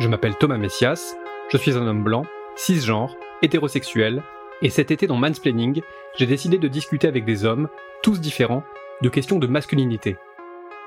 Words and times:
Je 0.00 0.08
m'appelle 0.08 0.34
Thomas 0.34 0.56
Messias, 0.56 1.14
je 1.52 1.58
suis 1.58 1.76
un 1.76 1.86
homme 1.86 2.02
blanc, 2.02 2.24
cisgenre, 2.56 3.14
hétérosexuel, 3.42 4.22
et 4.62 4.70
cet 4.70 4.90
été 4.90 5.06
dans 5.06 5.18
Mansplaining, 5.18 5.82
j'ai 6.16 6.24
décidé 6.24 6.56
de 6.56 6.68
discuter 6.68 7.06
avec 7.06 7.26
des 7.26 7.44
hommes, 7.44 7.68
tous 8.02 8.18
différents, 8.18 8.64
de 9.02 9.10
questions 9.10 9.38
de 9.38 9.46
masculinité. 9.46 10.16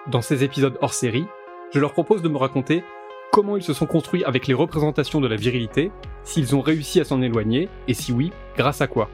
Dans 0.07 0.21
ces 0.21 0.43
épisodes 0.43 0.79
hors 0.81 0.95
série, 0.95 1.27
je 1.71 1.79
leur 1.79 1.93
propose 1.93 2.23
de 2.23 2.27
me 2.27 2.39
raconter 2.39 2.83
comment 3.31 3.55
ils 3.55 3.61
se 3.61 3.73
sont 3.73 3.85
construits 3.85 4.23
avec 4.23 4.47
les 4.47 4.55
représentations 4.55 5.21
de 5.21 5.27
la 5.27 5.35
virilité, 5.35 5.91
s'ils 6.23 6.55
ont 6.55 6.61
réussi 6.61 6.99
à 6.99 7.03
s'en 7.03 7.21
éloigner, 7.21 7.69
et 7.87 7.93
si 7.93 8.11
oui, 8.13 8.31
grâce 8.57 8.81
à 8.81 8.87
quoi. 8.87 9.11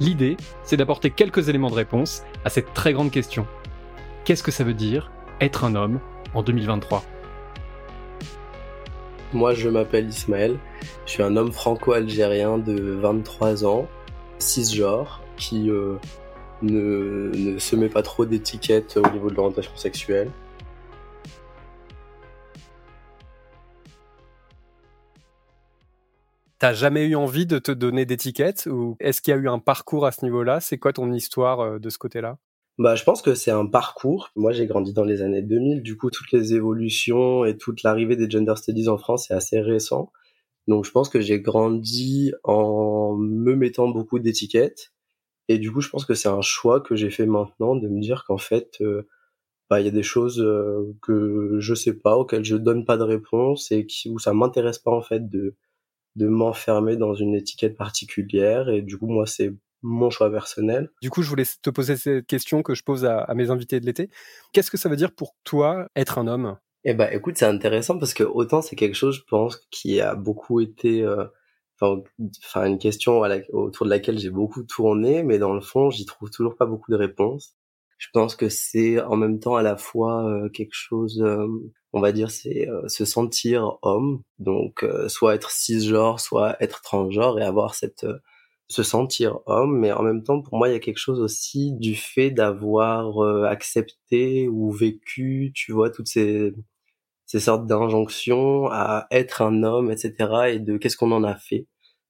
L'idée, 0.00 0.36
c'est 0.64 0.76
d'apporter 0.76 1.08
quelques 1.08 1.48
éléments 1.48 1.70
de 1.70 1.76
réponse 1.76 2.24
à 2.44 2.50
cette 2.50 2.74
très 2.74 2.92
grande 2.92 3.10
question. 3.10 3.46
Qu'est-ce 4.26 4.42
que 4.42 4.50
ça 4.50 4.64
veut 4.64 4.74
dire 4.74 5.10
être 5.40 5.64
un 5.64 5.76
homme 5.76 5.98
en 6.34 6.42
2023 6.42 7.02
Moi, 9.34 9.54
je 9.54 9.70
m'appelle 9.70 10.08
Ismaël. 10.08 10.58
Je 11.06 11.12
suis 11.12 11.22
un 11.22 11.36
homme 11.36 11.52
franco-algérien 11.52 12.58
de 12.58 12.92
23 12.92 13.64
ans, 13.64 13.88
cisgenre, 14.38 15.22
qui 15.38 15.70
euh, 15.70 15.96
ne, 16.60 17.58
se 17.58 17.74
met 17.74 17.88
pas 17.88 18.02
trop 18.02 18.26
d'étiquettes 18.26 18.98
au 18.98 19.08
niveau 19.10 19.30
de 19.30 19.34
l'orientation 19.34 19.74
sexuelle. 19.74 20.30
T'as 26.58 26.74
jamais 26.74 27.06
eu 27.06 27.16
envie 27.16 27.46
de 27.46 27.58
te 27.58 27.72
donner 27.72 28.04
d'étiquette 28.04 28.68
ou 28.70 28.96
est-ce 29.00 29.22
qu'il 29.22 29.32
y 29.32 29.36
a 29.36 29.40
eu 29.40 29.48
un 29.48 29.58
parcours 29.58 30.04
à 30.04 30.12
ce 30.12 30.24
niveau-là? 30.24 30.60
C'est 30.60 30.78
quoi 30.78 30.92
ton 30.92 31.10
histoire 31.10 31.60
euh, 31.60 31.78
de 31.78 31.88
ce 31.88 31.96
côté-là? 31.96 32.36
Bah, 32.78 32.94
je 32.94 33.04
pense 33.04 33.22
que 33.22 33.34
c'est 33.34 33.50
un 33.50 33.66
parcours. 33.66 34.30
Moi, 34.36 34.52
j'ai 34.52 34.66
grandi 34.66 34.92
dans 34.92 35.04
les 35.04 35.22
années 35.22 35.42
2000. 35.42 35.82
Du 35.82 35.96
coup, 35.96 36.10
toutes 36.10 36.32
les 36.32 36.54
évolutions 36.54 37.44
et 37.44 37.56
toute 37.56 37.82
l'arrivée 37.82 38.16
des 38.16 38.30
gender 38.30 38.54
studies 38.56 38.88
en 38.88 38.98
France 38.98 39.30
est 39.30 39.34
assez 39.34 39.60
récent. 39.60 40.12
Donc, 40.68 40.84
je 40.84 40.90
pense 40.92 41.08
que 41.08 41.20
j'ai 41.20 41.40
grandi 41.40 42.32
en 42.44 43.16
me 43.16 43.54
mettant 43.56 43.88
beaucoup 43.88 44.18
d'étiquettes. 44.18 44.92
Et 45.48 45.58
du 45.58 45.72
coup, 45.72 45.80
je 45.80 45.90
pense 45.90 46.04
que 46.06 46.14
c'est 46.14 46.28
un 46.28 46.40
choix 46.42 46.80
que 46.80 46.96
j'ai 46.96 47.10
fait 47.10 47.26
maintenant 47.26 47.76
de 47.76 47.88
me 47.88 48.00
dire 48.00 48.24
qu'en 48.24 48.38
fait, 48.38 48.78
euh, 48.80 49.08
bah, 49.70 49.80
il 49.80 49.84
y 49.86 49.88
a 49.88 49.92
des 49.92 50.02
choses 50.02 50.40
euh, 50.40 50.94
que 51.02 51.56
je 51.60 51.74
sais 51.74 51.94
pas, 51.94 52.16
auxquelles 52.16 52.44
je 52.44 52.56
donne 52.56 52.84
pas 52.84 52.96
de 52.96 53.04
réponse 53.04 53.72
et 53.72 53.86
qui, 53.86 54.10
où 54.10 54.18
ça 54.18 54.34
m'intéresse 54.34 54.78
pas 54.78 54.92
en 54.92 55.02
fait 55.02 55.28
de 55.30 55.56
de 56.16 56.26
m'enfermer 56.28 56.96
dans 56.96 57.14
une 57.14 57.34
étiquette 57.34 57.76
particulière. 57.76 58.68
Et 58.68 58.82
du 58.82 58.98
coup, 58.98 59.06
moi, 59.08 59.26
c'est 59.26 59.54
mon 59.82 60.10
choix 60.10 60.30
personnel. 60.30 60.90
Du 61.02 61.10
coup, 61.10 61.22
je 61.22 61.28
voulais 61.28 61.44
te 61.44 61.70
poser 61.70 61.96
cette 61.96 62.26
question 62.26 62.62
que 62.62 62.74
je 62.74 62.82
pose 62.82 63.04
à, 63.04 63.32
mes 63.34 63.50
invités 63.50 63.80
de 63.80 63.86
l'été. 63.86 64.10
Qu'est-ce 64.52 64.70
que 64.70 64.76
ça 64.76 64.88
veut 64.88 64.96
dire 64.96 65.12
pour 65.12 65.34
toi 65.44 65.86
être 65.96 66.18
un 66.18 66.26
homme? 66.26 66.56
Eh 66.84 66.94
ben, 66.94 67.08
écoute, 67.12 67.36
c'est 67.38 67.46
intéressant 67.46 67.98
parce 67.98 68.14
que 68.14 68.24
autant 68.24 68.62
c'est 68.62 68.76
quelque 68.76 68.94
chose, 68.94 69.16
je 69.16 69.24
pense, 69.28 69.56
qui 69.70 70.00
a 70.00 70.14
beaucoup 70.14 70.60
été, 70.60 71.02
euh, 71.02 71.26
enfin, 71.80 72.66
une 72.66 72.78
question 72.78 73.20
autour 73.52 73.86
de 73.86 73.90
laquelle 73.90 74.18
j'ai 74.18 74.30
beaucoup 74.30 74.64
tourné, 74.64 75.22
mais 75.22 75.38
dans 75.38 75.54
le 75.54 75.60
fond, 75.60 75.90
j'y 75.90 76.06
trouve 76.06 76.30
toujours 76.30 76.56
pas 76.56 76.66
beaucoup 76.66 76.90
de 76.90 76.96
réponses. 76.96 77.56
Je 77.98 78.08
pense 78.12 78.34
que 78.34 78.48
c'est 78.48 79.00
en 79.00 79.14
même 79.14 79.38
temps 79.38 79.54
à 79.54 79.62
la 79.62 79.76
fois 79.76 80.28
euh, 80.28 80.48
quelque 80.48 80.74
chose, 80.74 81.22
euh, 81.22 81.46
on 81.92 82.00
va 82.00 82.10
dire, 82.10 82.32
c'est 82.32 82.66
se 82.88 83.04
sentir 83.04 83.78
homme, 83.82 84.22
donc 84.38 84.84
soit 85.08 85.34
être 85.34 85.50
cisgenre, 85.50 86.18
soit 86.18 86.56
être 86.60 86.80
transgenre 86.82 87.38
et 87.38 87.44
avoir 87.44 87.74
cette 87.74 88.06
se 88.72 88.82
sentir 88.82 89.40
homme, 89.46 89.78
mais 89.78 89.92
en 89.92 90.02
même 90.02 90.22
temps, 90.22 90.40
pour 90.42 90.58
moi, 90.58 90.68
il 90.68 90.72
y 90.72 90.76
a 90.76 90.80
quelque 90.80 90.98
chose 90.98 91.20
aussi 91.20 91.72
du 91.74 91.94
fait 91.94 92.30
d'avoir 92.30 93.22
euh, 93.24 93.44
accepté 93.44 94.48
ou 94.48 94.70
vécu, 94.70 95.52
tu 95.54 95.72
vois, 95.72 95.90
toutes 95.90 96.08
ces, 96.08 96.52
ces 97.26 97.40
sortes 97.40 97.66
d'injonctions 97.66 98.66
à 98.70 99.06
être 99.10 99.42
un 99.42 99.62
homme, 99.62 99.90
etc., 99.90 100.14
et 100.48 100.58
de 100.58 100.76
qu'est-ce 100.76 100.96
qu'on 100.96 101.12
en 101.12 101.24
a 101.24 101.36
fait. 101.36 101.66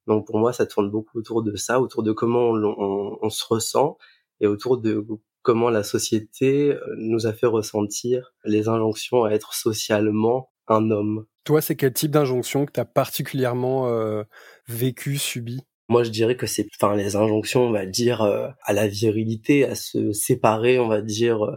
Donc 0.07 0.27
pour 0.27 0.39
moi, 0.39 0.53
ça 0.53 0.67
tourne 0.67 0.91
beaucoup 0.91 1.19
autour 1.19 1.43
de 1.43 1.55
ça, 1.57 1.81
autour 1.81 2.03
de 2.03 2.13
comment 2.13 2.51
on, 2.51 3.31
se 3.31 3.45
ressent 3.49 3.99
et 4.41 4.47
autour 4.47 4.79
de 4.79 5.07
comment 5.43 5.71
la 5.71 5.83
société 5.85 6.73
euh, 6.73 6.81
nous 6.97 7.27
a 7.27 7.33
fait 7.33 7.47
ressentir 7.47 8.35
les 8.45 8.69
injonctions 8.69 9.25
à 9.25 9.31
être 9.31 9.55
socialement 9.55 10.51
un 10.69 10.91
homme. 10.91 11.27
Toi, 11.45 11.61
c'est 11.61 11.77
quel 11.77 11.93
type 11.93 12.11
d'injonction 12.11 12.67
que 12.67 12.73
tu 12.73 12.81
as 12.81 12.85
particulièrement 12.85 13.89
euh, 13.89 14.25
vécu, 14.69 15.19
subi? 15.19 15.63
Moi, 15.93 16.05
je 16.05 16.11
dirais 16.11 16.37
que 16.37 16.47
c'est, 16.47 16.67
enfin, 16.81 16.97
les 16.97 17.17
injonctions, 17.17 17.67
on 17.67 17.71
va 17.71 17.85
dire, 17.87 18.23
euh, 18.23 18.49
à 18.65 18.73
la 18.73 18.89
virilité, 18.89 19.65
à 19.65 19.75
se 19.75 20.13
séparer, 20.13 20.79
on 20.79 20.89
va 20.89 21.03
dire, 21.03 21.45
euh, 21.45 21.57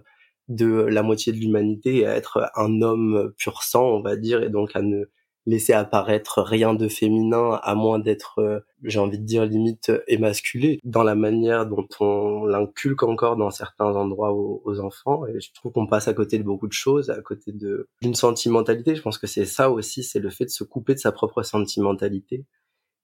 de 0.50 0.68
la 0.68 1.04
moitié 1.04 1.32
de 1.32 1.38
l'humanité, 1.38 2.06
à 2.06 2.16
être 2.16 2.52
un 2.56 2.82
homme 2.82 3.34
pur 3.38 3.64
sang, 3.64 3.86
on 3.86 4.02
va 4.02 4.18
dire, 4.18 4.44
et 4.44 4.50
donc 4.50 4.72
à 4.76 4.82
ne 4.82 5.06
laisser 5.48 5.74
apparaître 5.74 6.42
rien 6.42 6.74
de 6.74 6.88
féminin, 6.90 7.60
à 7.64 7.76
moins 7.76 7.98
d'être, 7.98 8.40
euh, 8.40 8.60
j'ai 8.84 9.00
envie 9.00 9.20
de 9.20 9.24
dire, 9.24 9.46
limite 9.46 9.92
émasculé, 10.08 10.80
dans 10.84 11.04
la 11.04 11.16
manière 11.16 11.66
dont 11.66 11.88
on 12.02 12.46
l'inculque 12.46 13.04
encore 13.04 13.38
dans 13.38 13.52
certains 13.52 13.96
endroits 13.96 14.34
aux, 14.34 14.62
aux 14.66 14.80
enfants. 14.82 15.26
Et 15.28 15.40
je 15.40 15.54
trouve 15.54 15.72
qu'on 15.72 15.88
passe 15.88 16.10
à 16.10 16.14
côté 16.14 16.38
de 16.40 16.44
beaucoup 16.44 16.68
de 16.68 16.74
choses, 16.74 17.10
à 17.10 17.22
côté 17.22 17.54
de 17.54 17.88
d'une 18.02 18.16
sentimentalité. 18.16 18.96
Je 18.96 19.02
pense 19.02 19.18
que 19.18 19.28
c'est 19.28 19.46
ça 19.46 19.72
aussi, 19.72 20.04
c'est 20.04 20.20
le 20.20 20.30
fait 20.30 20.46
de 20.46 20.50
se 20.50 20.66
couper 20.66 20.94
de 20.94 21.00
sa 21.00 21.14
propre 21.14 21.42
sentimentalité 21.42 22.46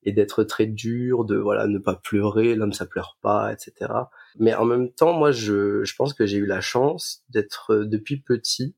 et 0.04 0.12
d'être 0.12 0.44
très 0.44 0.66
dur, 0.66 1.26
de 1.26 1.38
voilà 1.38 1.68
ne 1.68 1.78
pas 1.78 1.96
pleurer, 1.96 2.56
l'homme 2.56 2.74
ça 2.74 2.86
pleure 2.86 3.18
pas, 3.22 3.54
etc. 3.54 3.92
Mais 4.40 4.54
en 4.56 4.66
même 4.66 4.92
temps, 4.92 5.14
moi 5.14 5.32
je, 5.32 5.84
je 5.84 5.96
pense 5.96 6.14
que 6.14 6.26
j'ai 6.26 6.38
eu 6.38 6.46
la 6.46 6.62
chance 6.62 7.24
d'être 7.30 7.74
euh, 7.74 7.86
depuis 7.86 8.22
petit 8.22 8.76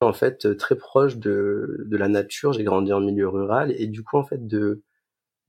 en 0.00 0.12
fait 0.12 0.46
euh, 0.46 0.56
très 0.56 0.76
proche 0.76 1.16
de, 1.18 1.84
de 1.86 1.96
la 1.96 2.08
nature. 2.08 2.52
J'ai 2.52 2.64
grandi 2.64 2.92
en 2.92 3.00
milieu 3.00 3.28
rural 3.28 3.72
et 3.76 3.86
du 3.86 4.02
coup 4.04 4.16
en 4.16 4.24
fait 4.24 4.46
de 4.46 4.82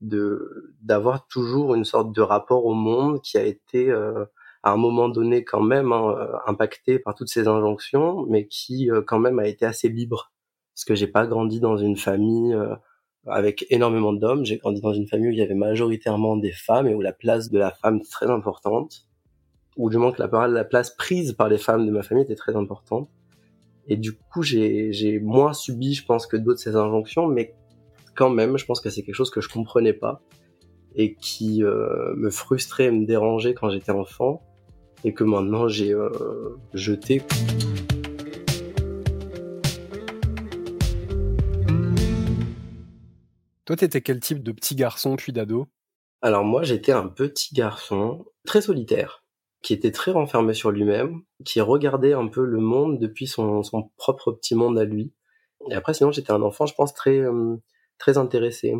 de 0.02 0.74
d'avoir 0.82 1.26
toujours 1.26 1.74
une 1.74 1.84
sorte 1.84 2.12
de 2.14 2.20
rapport 2.20 2.66
au 2.66 2.74
monde 2.74 3.22
qui 3.22 3.38
a 3.38 3.44
été 3.44 3.90
euh, 3.90 4.24
à 4.62 4.72
un 4.72 4.76
moment 4.76 5.08
donné 5.08 5.44
quand 5.44 5.62
même 5.62 5.92
hein, 5.92 6.16
impacté 6.46 6.98
par 6.98 7.14
toutes 7.14 7.28
ces 7.28 7.48
injonctions, 7.48 8.26
mais 8.28 8.46
qui 8.48 8.90
quand 9.06 9.18
même 9.18 9.38
a 9.38 9.46
été 9.46 9.64
assez 9.64 9.88
libre 9.88 10.32
parce 10.74 10.84
que 10.84 10.94
j'ai 10.94 11.06
pas 11.06 11.26
grandi 11.26 11.60
dans 11.60 11.76
une 11.78 11.96
famille 11.96 12.54
avec 13.26 13.66
énormément 13.70 14.12
d'hommes. 14.12 14.44
J'ai 14.44 14.56
grandi 14.56 14.80
dans 14.80 14.92
une 14.92 15.06
famille 15.06 15.28
où 15.28 15.32
il 15.32 15.38
y 15.38 15.42
avait 15.42 15.54
majoritairement 15.54 16.36
des 16.36 16.52
femmes 16.52 16.86
et 16.86 16.94
où 16.94 17.00
la 17.00 17.12
place 17.12 17.50
de 17.50 17.58
la 17.58 17.70
femme 17.70 17.96
était 17.96 18.08
très 18.10 18.30
importante, 18.30 19.06
ou 19.76 19.90
du 19.90 19.98
moins 19.98 20.12
que 20.12 20.22
la, 20.22 20.48
la 20.48 20.64
place 20.64 20.90
prise 20.90 21.32
par 21.32 21.48
les 21.48 21.58
femmes 21.58 21.86
de 21.86 21.90
ma 21.90 22.02
famille 22.02 22.24
était 22.24 22.36
très 22.36 22.56
importante. 22.56 23.08
Et 23.88 23.96
du 23.96 24.12
coup, 24.14 24.42
j'ai 24.42 25.20
moins 25.22 25.52
subi, 25.52 25.94
je 25.94 26.04
pense, 26.04 26.26
que 26.26 26.36
d'autres 26.36 26.60
ces 26.60 26.74
injonctions, 26.74 27.28
mais 27.28 27.54
quand 28.14 28.30
même, 28.30 28.56
je 28.56 28.64
pense 28.64 28.80
que 28.80 28.90
c'est 28.90 29.02
quelque 29.02 29.14
chose 29.14 29.30
que 29.30 29.40
je 29.40 29.48
comprenais 29.48 29.92
pas 29.92 30.22
et 30.96 31.14
qui 31.14 31.62
euh, 31.62 32.14
me 32.16 32.30
frustrait, 32.30 32.90
me 32.90 33.04
dérangeait 33.04 33.54
quand 33.54 33.68
j'étais 33.70 33.92
enfant 33.92 34.42
et 35.04 35.12
que 35.12 35.24
maintenant 35.24 35.68
j'ai 35.68 35.92
euh, 35.92 36.08
jeté. 36.72 37.22
Toi, 43.66 43.74
t'étais 43.74 44.00
quel 44.00 44.20
type 44.20 44.44
de 44.44 44.52
petit 44.52 44.76
garçon 44.76 45.16
puis 45.16 45.32
d'ado? 45.32 45.66
Alors 46.22 46.44
moi, 46.44 46.62
j'étais 46.62 46.92
un 46.92 47.08
petit 47.08 47.52
garçon 47.52 48.24
très 48.46 48.60
solitaire, 48.60 49.24
qui 49.60 49.72
était 49.72 49.90
très 49.90 50.12
renfermé 50.12 50.54
sur 50.54 50.70
lui-même, 50.70 51.22
qui 51.44 51.60
regardait 51.60 52.12
un 52.12 52.28
peu 52.28 52.44
le 52.44 52.60
monde 52.60 53.00
depuis 53.00 53.26
son, 53.26 53.62
propre 53.96 54.30
petit 54.30 54.54
monde 54.54 54.78
à 54.78 54.84
lui. 54.84 55.12
Et 55.68 55.74
après, 55.74 55.94
sinon, 55.94 56.12
j'étais 56.12 56.30
un 56.30 56.42
enfant, 56.42 56.66
je 56.66 56.74
pense, 56.74 56.94
très 56.94 57.18
euh, 57.18 57.56
très 57.98 58.18
intéressé, 58.18 58.74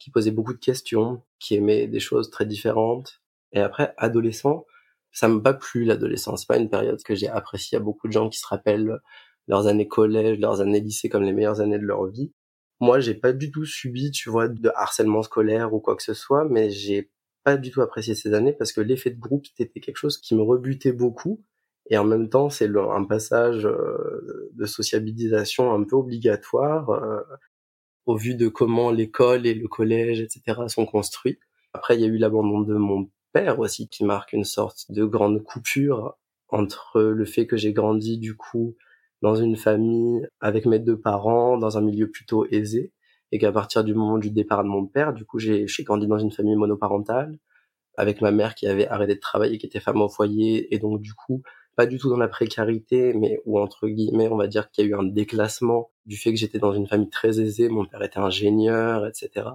qui 0.00 0.10
posait 0.10 0.32
beaucoup 0.32 0.52
de 0.52 0.58
questions, 0.58 1.22
qui 1.38 1.54
aimait 1.54 1.86
des 1.86 2.00
choses 2.00 2.28
très 2.30 2.44
différentes. 2.44 3.22
Et 3.52 3.60
après, 3.60 3.94
adolescent, 3.98 4.66
ça 5.12 5.28
m'a 5.28 5.40
pas 5.40 5.54
plu 5.54 5.84
l'adolescence. 5.84 6.40
C'est 6.40 6.48
pas 6.48 6.56
une 6.56 6.70
période 6.70 7.00
que 7.04 7.14
j'ai 7.14 7.28
appréciée. 7.28 7.76
Il 7.76 7.78
y 7.78 7.82
a 7.82 7.84
beaucoup 7.84 8.08
de 8.08 8.12
gens 8.12 8.28
qui 8.28 8.40
se 8.40 8.46
rappellent 8.48 8.98
leurs 9.46 9.68
années 9.68 9.86
collège, 9.86 10.40
leurs 10.40 10.60
années 10.60 10.80
lycée 10.80 11.08
comme 11.08 11.22
les 11.22 11.32
meilleures 11.32 11.60
années 11.60 11.78
de 11.78 11.84
leur 11.84 12.06
vie. 12.06 12.32
Moi, 12.80 13.00
j'ai 13.00 13.14
pas 13.14 13.32
du 13.32 13.50
tout 13.50 13.64
subi, 13.64 14.10
tu 14.10 14.30
vois, 14.30 14.48
de 14.48 14.70
harcèlement 14.74 15.22
scolaire 15.22 15.72
ou 15.72 15.80
quoi 15.80 15.96
que 15.96 16.02
ce 16.02 16.14
soit, 16.14 16.44
mais 16.44 16.70
j'ai 16.70 17.10
pas 17.44 17.56
du 17.56 17.70
tout 17.70 17.82
apprécié 17.82 18.14
ces 18.14 18.34
années 18.34 18.52
parce 18.52 18.72
que 18.72 18.80
l'effet 18.80 19.10
de 19.10 19.20
groupe, 19.20 19.46
c'était 19.56 19.80
quelque 19.80 19.96
chose 19.96 20.18
qui 20.18 20.34
me 20.34 20.42
rebutait 20.42 20.92
beaucoup. 20.92 21.44
Et 21.90 21.98
en 21.98 22.04
même 22.04 22.30
temps, 22.30 22.48
c'est 22.50 22.68
un 22.76 23.04
passage 23.04 23.66
euh, 23.66 24.50
de 24.54 24.64
sociabilisation 24.64 25.72
un 25.74 25.84
peu 25.84 25.96
obligatoire 25.96 26.90
euh, 26.90 27.20
au 28.06 28.16
vu 28.16 28.34
de 28.34 28.48
comment 28.48 28.90
l'école 28.90 29.46
et 29.46 29.54
le 29.54 29.68
collège, 29.68 30.20
etc., 30.20 30.62
sont 30.68 30.86
construits. 30.86 31.38
Après, 31.74 31.96
il 31.96 32.00
y 32.00 32.04
a 32.04 32.08
eu 32.08 32.16
l'abandon 32.16 32.60
de 32.60 32.74
mon 32.74 33.10
père 33.32 33.58
aussi 33.58 33.88
qui 33.88 34.04
marque 34.04 34.32
une 34.32 34.44
sorte 34.44 34.90
de 34.90 35.04
grande 35.04 35.42
coupure 35.42 36.16
entre 36.48 37.02
le 37.02 37.24
fait 37.24 37.46
que 37.46 37.56
j'ai 37.56 37.72
grandi 37.72 38.18
du 38.18 38.36
coup 38.36 38.76
dans 39.24 39.34
une 39.34 39.56
famille 39.56 40.28
avec 40.40 40.66
mes 40.66 40.78
deux 40.78 41.00
parents, 41.00 41.56
dans 41.56 41.78
un 41.78 41.80
milieu 41.80 42.10
plutôt 42.10 42.44
aisé, 42.50 42.92
et 43.32 43.38
qu'à 43.38 43.52
partir 43.52 43.82
du 43.82 43.94
moment 43.94 44.18
du 44.18 44.30
départ 44.30 44.62
de 44.62 44.68
mon 44.68 44.86
père, 44.86 45.14
du 45.14 45.24
coup, 45.24 45.38
j'ai 45.38 45.66
grandi 45.80 46.06
dans 46.06 46.18
une 46.18 46.30
famille 46.30 46.56
monoparentale, 46.56 47.38
avec 47.96 48.20
ma 48.20 48.32
mère 48.32 48.54
qui 48.54 48.66
avait 48.66 48.86
arrêté 48.86 49.14
de 49.14 49.20
travailler, 49.20 49.56
qui 49.56 49.64
était 49.64 49.80
femme 49.80 50.02
au 50.02 50.10
foyer, 50.10 50.74
et 50.74 50.78
donc 50.78 51.00
du 51.00 51.14
coup, 51.14 51.40
pas 51.74 51.86
du 51.86 51.98
tout 51.98 52.10
dans 52.10 52.18
la 52.18 52.28
précarité, 52.28 53.14
mais 53.14 53.40
où 53.46 53.58
entre 53.58 53.88
guillemets, 53.88 54.28
on 54.28 54.36
va 54.36 54.46
dire 54.46 54.70
qu'il 54.70 54.84
y 54.84 54.88
a 54.88 54.90
eu 54.90 54.94
un 54.94 55.04
déclassement 55.04 55.90
du 56.04 56.18
fait 56.18 56.30
que 56.30 56.38
j'étais 56.38 56.58
dans 56.58 56.74
une 56.74 56.86
famille 56.86 57.08
très 57.08 57.40
aisée, 57.40 57.70
mon 57.70 57.86
père 57.86 58.02
était 58.02 58.18
ingénieur, 58.18 59.06
etc. 59.06 59.46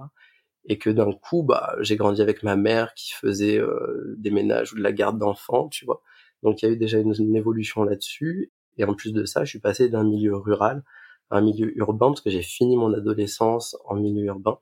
Et 0.64 0.78
que 0.78 0.90
d'un 0.90 1.12
coup, 1.12 1.44
bah, 1.44 1.76
j'ai 1.78 1.94
grandi 1.94 2.20
avec 2.22 2.42
ma 2.42 2.56
mère 2.56 2.92
qui 2.94 3.12
faisait 3.12 3.58
euh, 3.58 4.16
des 4.18 4.32
ménages 4.32 4.72
ou 4.72 4.76
de 4.78 4.82
la 4.82 4.90
garde 4.90 5.16
d'enfants, 5.16 5.68
tu 5.68 5.84
vois. 5.84 6.02
Donc 6.42 6.60
il 6.60 6.66
y 6.66 6.68
a 6.68 6.72
eu 6.72 6.76
déjà 6.76 6.98
une, 6.98 7.36
évolution 7.36 7.84
là-dessus. 7.84 8.50
Et 8.80 8.84
en 8.84 8.94
plus 8.94 9.12
de 9.12 9.26
ça, 9.26 9.44
je 9.44 9.50
suis 9.50 9.58
passé 9.58 9.90
d'un 9.90 10.04
milieu 10.04 10.34
rural 10.36 10.82
à 11.28 11.36
un 11.36 11.42
milieu 11.42 11.76
urbain 11.78 12.08
parce 12.08 12.22
que 12.22 12.30
j'ai 12.30 12.40
fini 12.40 12.78
mon 12.78 12.94
adolescence 12.94 13.76
en 13.84 13.94
milieu 13.94 14.24
urbain. 14.24 14.58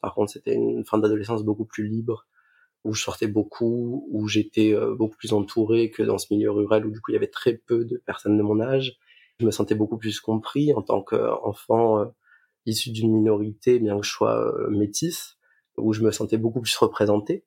Par 0.00 0.14
contre, 0.14 0.30
c'était 0.30 0.54
une 0.54 0.84
fin 0.84 0.98
d'adolescence 0.98 1.42
beaucoup 1.42 1.64
plus 1.64 1.88
libre, 1.88 2.28
où 2.84 2.94
je 2.94 3.02
sortais 3.02 3.26
beaucoup, 3.26 4.06
où 4.12 4.28
j'étais 4.28 4.72
euh, 4.72 4.94
beaucoup 4.94 5.16
plus 5.16 5.32
entouré 5.32 5.90
que 5.90 6.04
dans 6.04 6.16
ce 6.16 6.32
milieu 6.32 6.52
rural 6.52 6.86
où 6.86 6.92
du 6.92 7.00
coup 7.00 7.10
il 7.10 7.14
y 7.14 7.16
avait 7.16 7.26
très 7.26 7.54
peu 7.54 7.84
de 7.84 7.96
personnes 7.96 8.38
de 8.38 8.42
mon 8.44 8.60
âge. 8.60 8.96
Je 9.40 9.46
me 9.46 9.50
sentais 9.50 9.74
beaucoup 9.74 9.98
plus 9.98 10.20
compris 10.20 10.72
en 10.72 10.82
tant 10.82 11.02
qu'enfant 11.02 11.98
euh, 11.98 12.04
issu 12.66 12.90
d'une 12.90 13.12
minorité, 13.12 13.80
bien 13.80 13.98
que 13.98 14.06
je 14.06 14.12
sois 14.12 14.46
euh, 14.54 14.70
métisse, 14.70 15.38
où 15.76 15.92
je 15.92 16.02
me 16.02 16.12
sentais 16.12 16.38
beaucoup 16.38 16.60
plus 16.60 16.76
représenté, 16.76 17.44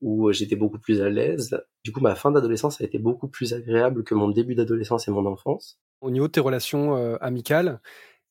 où 0.00 0.30
j'étais 0.32 0.56
beaucoup 0.56 0.78
plus 0.78 1.00
à 1.00 1.08
l'aise. 1.08 1.58
Du 1.84 1.92
coup, 1.92 2.00
ma 2.00 2.14
fin 2.14 2.30
d'adolescence 2.30 2.80
a 2.80 2.84
été 2.84 2.98
beaucoup 2.98 3.28
plus 3.28 3.54
agréable 3.54 4.04
que 4.04 4.14
mon 4.14 4.28
début 4.28 4.54
d'adolescence 4.54 5.08
et 5.08 5.10
mon 5.10 5.26
enfance. 5.26 5.78
Au 6.00 6.10
niveau 6.10 6.26
de 6.26 6.32
tes 6.32 6.40
relations 6.40 6.94
amicales, 7.16 7.80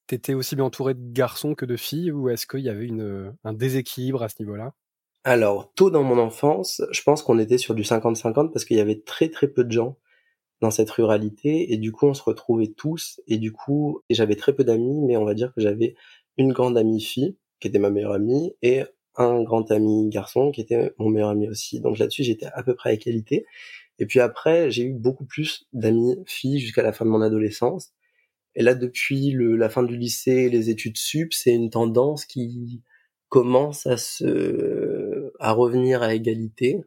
t'étais 0.07 0.33
aussi 0.33 0.55
bien 0.55 0.65
entouré 0.65 0.93
de 0.93 1.11
garçons 1.11 1.55
que 1.55 1.65
de 1.65 1.75
filles, 1.75 2.11
ou 2.11 2.29
est-ce 2.29 2.45
qu'il 2.47 2.59
y 2.59 2.69
avait 2.69 2.85
une, 2.85 3.33
un 3.43 3.53
déséquilibre 3.53 4.21
à 4.23 4.29
ce 4.29 4.35
niveau-là? 4.39 4.73
Alors, 5.23 5.73
tôt 5.73 5.89
dans 5.89 6.03
mon 6.03 6.19
enfance, 6.19 6.83
je 6.91 7.01
pense 7.01 7.23
qu'on 7.23 7.39
était 7.39 7.57
sur 7.57 7.73
du 7.73 7.81
50-50 7.81 8.51
parce 8.51 8.63
qu'il 8.63 8.77
y 8.77 8.81
avait 8.81 9.01
très 9.01 9.29
très 9.29 9.47
peu 9.47 9.63
de 9.63 9.71
gens 9.71 9.97
dans 10.61 10.71
cette 10.71 10.89
ruralité 10.91 11.73
et 11.73 11.77
du 11.77 11.91
coup 11.91 12.05
on 12.05 12.13
se 12.13 12.23
retrouvait 12.23 12.71
tous 12.75 13.19
et 13.27 13.37
du 13.37 13.51
coup 13.51 14.01
j'avais 14.09 14.35
très 14.35 14.53
peu 14.53 14.63
d'amis 14.63 15.01
mais 15.01 15.17
on 15.17 15.25
va 15.25 15.33
dire 15.33 15.53
que 15.53 15.61
j'avais 15.61 15.95
une 16.37 16.53
grande 16.53 16.77
amie 16.77 17.01
fille 17.01 17.37
qui 17.59 17.67
était 17.67 17.79
ma 17.79 17.89
meilleure 17.89 18.13
amie 18.13 18.55
et 18.61 18.83
un 19.17 19.43
grand 19.43 19.71
ami 19.71 20.09
garçon 20.09 20.51
qui 20.51 20.61
était 20.61 20.93
mon 20.97 21.09
meilleur 21.09 21.29
ami 21.29 21.47
aussi. 21.49 21.79
Donc 21.81 21.97
là-dessus 21.99 22.23
j'étais 22.23 22.47
à 22.47 22.63
peu 22.63 22.75
près 22.75 22.91
à 22.91 22.93
égalité. 22.93 23.45
Et 23.99 24.05
puis 24.05 24.19
après 24.19 24.71
j'ai 24.71 24.83
eu 24.83 24.93
beaucoup 24.93 25.25
plus 25.25 25.67
d'amis 25.73 26.15
filles 26.25 26.59
jusqu'à 26.59 26.83
la 26.83 26.93
fin 26.93 27.05
de 27.05 27.09
mon 27.11 27.21
adolescence. 27.21 27.93
Et 28.55 28.63
là 28.63 28.75
depuis 28.75 29.31
le, 29.31 29.55
la 29.57 29.69
fin 29.69 29.83
du 29.83 29.97
lycée 29.97 30.49
les 30.49 30.69
études 30.69 30.97
sup, 30.97 31.33
c'est 31.33 31.53
une 31.53 31.69
tendance 31.69 32.25
qui 32.25 32.81
commence 33.29 33.87
à 33.87 33.97
se 33.97 35.31
à 35.39 35.51
revenir 35.53 36.03
à 36.03 36.13
égalité 36.15 36.81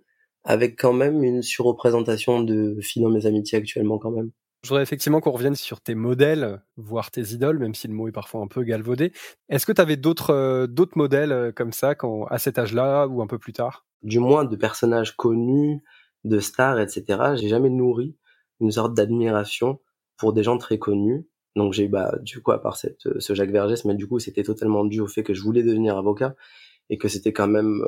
avec 0.45 0.79
quand 0.79 0.93
même 0.95 1.23
une 1.25 1.43
surreprésentation 1.43 2.43
de 2.43 2.79
filles 2.81 3.03
dans 3.03 3.11
mes 3.11 3.27
amitiés 3.27 3.59
actuellement 3.59 3.99
quand 3.99 4.11
même. 4.11 4.31
Je 4.63 4.71
voudrais 4.71 4.83
effectivement 4.83 5.21
qu'on 5.21 5.31
revienne 5.31 5.55
sur 5.55 5.81
tes 5.81 5.95
modèles, 5.95 6.61
voire 6.77 7.13
tes 7.13 7.23
idoles, 7.33 7.59
même 7.59 7.75
si 7.75 7.87
le 7.87 7.95
mot 7.95 8.09
est 8.09 8.13
parfois 8.13 8.41
un 8.41 8.49
peu 8.49 8.65
galvaudé. 8.65 9.13
Est-ce 9.49 9.65
que 9.65 9.73
tu 9.73 9.81
avais 9.81 9.97
d'autres 9.97 10.31
euh, 10.31 10.67
d'autres 10.67 10.99
modèles 10.99 11.31
euh, 11.31 11.53
comme 11.53 11.73
ça 11.73 11.95
quand, 11.95 12.25
à 12.25 12.39
cet 12.39 12.59
âge-là 12.59 13.07
ou 13.07 13.23
un 13.23 13.29
peu 13.29 13.39
plus 13.39 13.53
tard? 13.53 13.87
Du 14.03 14.19
moins 14.19 14.45
de 14.45 14.57
personnages 14.57 15.17
connus, 15.17 15.81
de 16.25 16.41
stars, 16.41 16.81
etc. 16.81 17.37
J'ai 17.37 17.49
jamais 17.49 17.71
nourri 17.71 18.17
une 18.61 18.73
sorte 18.73 18.95
d'admiration 18.95 19.81
pour 20.17 20.33
des 20.33 20.43
gens 20.43 20.59
très 20.59 20.79
connus. 20.79 21.29
Donc 21.55 21.73
j'ai 21.73 21.87
bah 21.87 22.17
du 22.23 22.43
coup 22.43 22.51
à 22.51 22.61
part 22.61 22.77
euh, 22.85 23.21
ce 23.21 23.35
Jacques 23.35 23.51
Vergès, 23.51 23.85
mais 23.85 23.95
du 23.95 24.09
coup 24.09 24.19
c'était 24.19 24.43
totalement 24.43 24.85
dû 24.85 25.01
au 25.01 25.07
fait 25.07 25.23
que 25.23 25.35
je 25.35 25.43
voulais 25.43 25.63
devenir 25.63 25.97
avocat 25.97 26.35
et 26.91 26.99
que 26.99 27.07
c'était 27.07 27.33
quand 27.33 27.49
même 27.49 27.85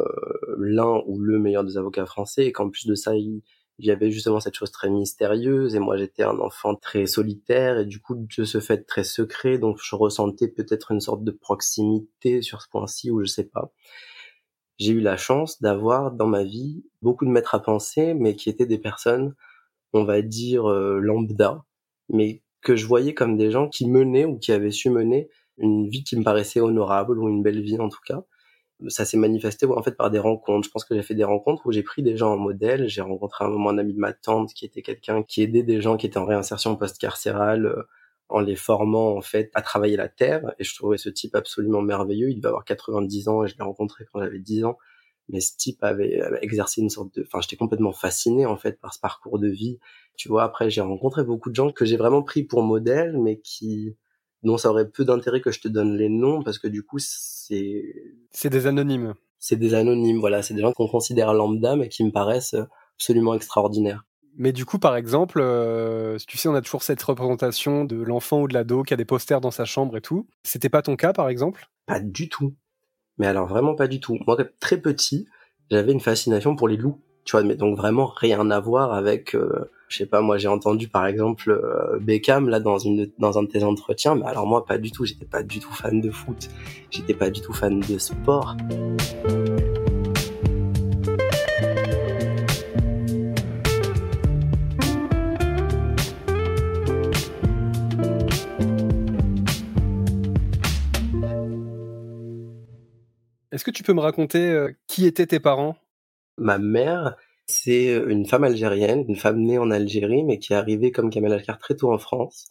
l'un 0.59 1.03
ou 1.07 1.19
le 1.19 1.39
meilleur 1.39 1.65
des 1.65 1.79
avocats 1.79 2.07
français 2.07 2.45
et 2.47 2.53
qu'en 2.53 2.69
plus 2.69 2.87
de 2.87 2.95
ça 2.95 3.17
il, 3.17 3.43
y 3.85 3.91
avait 3.91 4.11
justement 4.11 4.41
cette 4.41 4.55
chose 4.55 4.71
très 4.71 4.91
mystérieuse 4.91 5.75
et 5.75 5.79
moi 5.79 5.97
j'étais 5.97 6.23
un 6.23 6.39
enfant 6.39 6.75
très 6.75 7.07
solitaire 7.07 7.79
et 7.79 7.87
du 7.87 8.01
coup 8.01 8.15
de 8.17 8.45
ce 8.45 8.61
fait 8.61 8.85
très 8.85 9.05
secret 9.05 9.59
donc 9.59 9.79
je 9.83 9.95
ressentais 9.97 10.49
peut-être 10.49 10.93
une 10.93 11.01
sorte 11.01 11.25
de 11.25 11.31
proximité 11.31 12.43
sur 12.43 12.63
ce 12.63 12.69
point-ci 12.69 13.11
ou 13.11 13.21
je 13.21 13.27
sais 13.27 13.45
pas. 13.45 13.73
J'ai 14.79 14.93
eu 14.93 15.01
la 15.01 15.17
chance 15.17 15.61
d'avoir 15.61 16.13
dans 16.13 16.27
ma 16.27 16.45
vie 16.45 16.85
beaucoup 17.03 17.27
de 17.27 17.31
maîtres 17.31 17.55
à 17.55 17.61
penser 17.63 18.15
mais 18.15 18.37
qui 18.37 18.51
étaient 18.51 18.67
des 18.67 18.79
personnes 18.79 19.35
on 19.93 20.05
va 20.05 20.23
dire 20.23 20.71
euh, 20.71 20.99
lambda 21.01 21.65
mais 22.09 22.43
que 22.63 22.77
je 22.77 22.87
voyais 22.87 23.15
comme 23.15 23.37
des 23.37 23.51
gens 23.51 23.69
qui 23.69 23.89
menaient 23.89 24.25
ou 24.25 24.39
qui 24.39 24.53
avaient 24.53 24.71
su 24.71 24.91
mener 24.91 25.29
une 25.59 25.89
vie 25.89 26.05
qui 26.05 26.17
me 26.17 26.25
paraissait 26.25 26.61
honorable 26.61 27.19
ou 27.19 27.29
une 27.29 27.43
belle 27.43 27.63
vie 27.63 27.79
en 27.79 27.89
tout 27.89 28.01
cas. 28.05 28.25
Ça 28.89 29.05
s'est 29.05 29.17
manifesté 29.17 29.67
en 29.67 29.83
fait 29.83 29.97
par 29.97 30.11
des 30.11 30.19
rencontres. 30.19 30.67
Je 30.67 30.71
pense 30.71 30.85
que 30.85 30.95
j'ai 30.95 31.03
fait 31.03 31.15
des 31.15 31.25
rencontres 31.25 31.67
où 31.67 31.73
j'ai 31.73 31.83
pris 31.83 32.03
des 32.03 32.17
gens 32.17 32.33
en 32.33 32.37
modèle. 32.37 32.89
J'ai 32.89 33.03
rencontré 33.03 33.45
un 33.45 33.49
moment 33.49 33.71
un 33.71 33.79
ami 33.79 33.95
de 33.95 33.99
ma 33.99 34.13
tante 34.13 34.55
qui 34.55 34.65
était 34.65 34.83
quelqu'un 34.83 35.23
qui 35.23 35.43
aidait 35.43 35.63
des 35.63 35.81
gens 35.81 35.97
qui 35.97 36.07
étaient 36.07 36.19
en 36.19 36.25
réinsertion 36.25 36.77
post-carcérale 36.77 37.67
euh, 37.67 37.83
en 38.29 38.41
les 38.41 38.57
formant 38.57 39.17
en 39.17 39.21
fait 39.21 39.51
à 39.55 39.63
travailler 39.63 39.97
la 39.97 40.09
terre. 40.09 40.55
Et 40.59 40.65
je 40.65 40.75
trouvais 40.75 40.99
ce 40.99 41.11
type 41.11 41.35
absolument 41.35 41.83
merveilleux. 41.83 42.31
Il 42.31 42.37
devait 42.37 42.49
avoir 42.49 42.65
90 42.65 43.29
ans 43.29 43.45
et 43.45 43.49
je 43.49 43.57
l'ai 43.57 43.65
rencontré 43.65 44.05
quand 44.13 44.21
j'avais 44.21 44.39
10 44.39 44.65
ans 44.65 44.79
mais 45.33 45.41
ce 45.41 45.57
type 45.57 45.83
avait, 45.83 46.21
exercé 46.43 46.81
une 46.81 46.91
sorte 46.91 47.15
de, 47.15 47.23
enfin, 47.23 47.41
j'étais 47.41 47.57
complètement 47.57 47.93
fasciné 47.93 48.47
en 48.47 48.57
fait 48.57 48.81
par 48.81 48.95
ce 48.95 49.01
parcours 49.01 49.39
de 49.39 49.49
vie. 49.49 49.79
Tu 50.17 50.29
vois, 50.29 50.43
après 50.45 50.71
j'ai 50.71 50.81
rencontré 50.81 51.25
beaucoup 51.25 51.51
de 51.51 51.55
gens 51.55 51.71
que 51.73 51.85
j'ai 51.85 51.97
vraiment 51.97 52.23
pris 52.23 52.43
pour 52.43 52.63
modèle, 52.63 53.19
mais 53.19 53.39
qui 53.39 53.97
dont 54.43 54.57
ça 54.57 54.71
aurait 54.71 54.89
peu 54.89 55.05
d'intérêt 55.05 55.41
que 55.41 55.51
je 55.51 55.61
te 55.61 55.69
donne 55.69 55.97
les 55.97 56.09
noms 56.09 56.43
parce 56.43 56.59
que 56.59 56.69
du 56.69 56.83
coup 56.83 56.99
c'est 56.99 57.95
c'est 58.31 58.51
des 58.51 58.67
anonymes. 58.67 59.15
C'est 59.39 59.57
des 59.57 59.75
anonymes, 59.75 60.21
voilà, 60.21 60.43
c'est 60.43 60.55
des 60.55 60.61
gens 60.61 60.73
qu'on 60.73 60.89
considère 60.89 61.33
lambda 61.33 61.77
mais 61.77 61.89
qui 61.89 62.05
me 62.05 62.11
paraissent 62.11 62.57
absolument 62.97 63.35
extraordinaires. 63.35 64.05
Mais 64.37 64.53
du 64.53 64.65
coup, 64.65 64.79
par 64.79 64.97
exemple, 64.97 65.41
euh, 65.43 66.17
tu 66.27 66.39
sais, 66.39 66.49
on 66.49 66.55
a 66.55 66.61
toujours 66.63 66.83
cette 66.83 67.03
représentation 67.03 67.85
de 67.85 67.97
l'enfant 67.97 68.43
ou 68.43 68.49
de 68.49 68.55
l'ado 68.55 68.83
qui 68.83 68.95
a 68.95 68.97
des 68.97 69.05
posters 69.05 69.41
dans 69.41 69.51
sa 69.51 69.65
chambre 69.65 69.97
et 69.97 70.01
tout. 70.01 70.29
C'était 70.45 70.69
pas 70.69 70.83
ton 70.83 70.97
cas, 70.97 71.13
par 71.13 71.29
exemple? 71.29 71.69
Pas 71.87 72.01
du 72.01 72.29
tout. 72.29 72.55
Mais 73.19 73.27
alors 73.27 73.47
vraiment 73.47 73.75
pas 73.75 73.89
du 73.89 74.01
tout. 74.01 74.19
Moi, 74.27 74.37
très 74.61 74.81
petit, 74.81 75.27
j'avais 75.71 75.93
une 75.93 76.01
fascination 76.01 76.57
pour 76.57 76.69
les 76.69 76.77
loups. 76.77 77.01
Tu 77.25 77.33
vois, 77.33 77.43
mais 77.43 77.57
donc 77.57 77.77
vraiment 77.77 78.07
rien 78.07 78.51
à 78.51 78.61
voir 78.61 78.95
avec, 78.95 79.35
euh, 79.35 79.71
je 79.91 79.99
sais 79.99 80.07
pas, 80.07 80.21
moi 80.21 80.39
j'ai 80.39 80.47
entendu 80.47 80.87
par 80.87 81.05
exemple 81.05 81.51
euh, 81.51 81.99
Beckham 81.99 82.49
là 82.49 82.61
dans 82.61 82.79
une 82.79 83.11
dans 83.19 83.39
un 83.39 83.43
de 83.43 83.49
tes 83.49 83.65
entretiens, 83.65 84.15
mais 84.15 84.25
alors 84.25 84.47
moi 84.47 84.65
pas 84.65 84.79
du 84.79 84.93
tout. 84.93 85.05
J'étais 85.05 85.27
pas 85.27 85.43
du 85.43 85.59
tout 85.59 85.73
fan 85.73 86.01
de 86.01 86.11
foot. 86.11 86.49
J'étais 86.91 87.13
pas 87.13 87.29
du 87.29 87.41
tout 87.41 87.53
fan 87.53 87.81
de 87.81 87.99
sport. 87.99 88.57
Est-ce 103.51 103.65
que 103.65 103.73
tu 103.73 103.83
peux 103.83 103.93
me 103.93 104.01
raconter 104.01 104.53
euh, 104.53 104.73
qui 104.87 105.05
étaient 105.05 105.27
tes 105.27 105.41
parents? 105.41 105.77
Ma 106.39 106.59
mère, 106.59 107.17
c'est 107.51 107.89
euh, 107.91 108.09
une 108.09 108.27
femme 108.27 108.45
algérienne, 108.45 109.05
une 109.09 109.17
femme 109.17 109.41
née 109.43 109.59
en 109.59 109.71
Algérie, 109.71 110.25
mais 110.25 110.39
qui 110.39 110.53
est 110.53 110.57
arrivée 110.57 110.93
comme 110.93 111.11
Kamel 111.11 111.33
Alkar 111.33 111.59
très 111.59 111.77
tôt 111.77 111.93
en 111.93 111.99
France. 111.99 112.49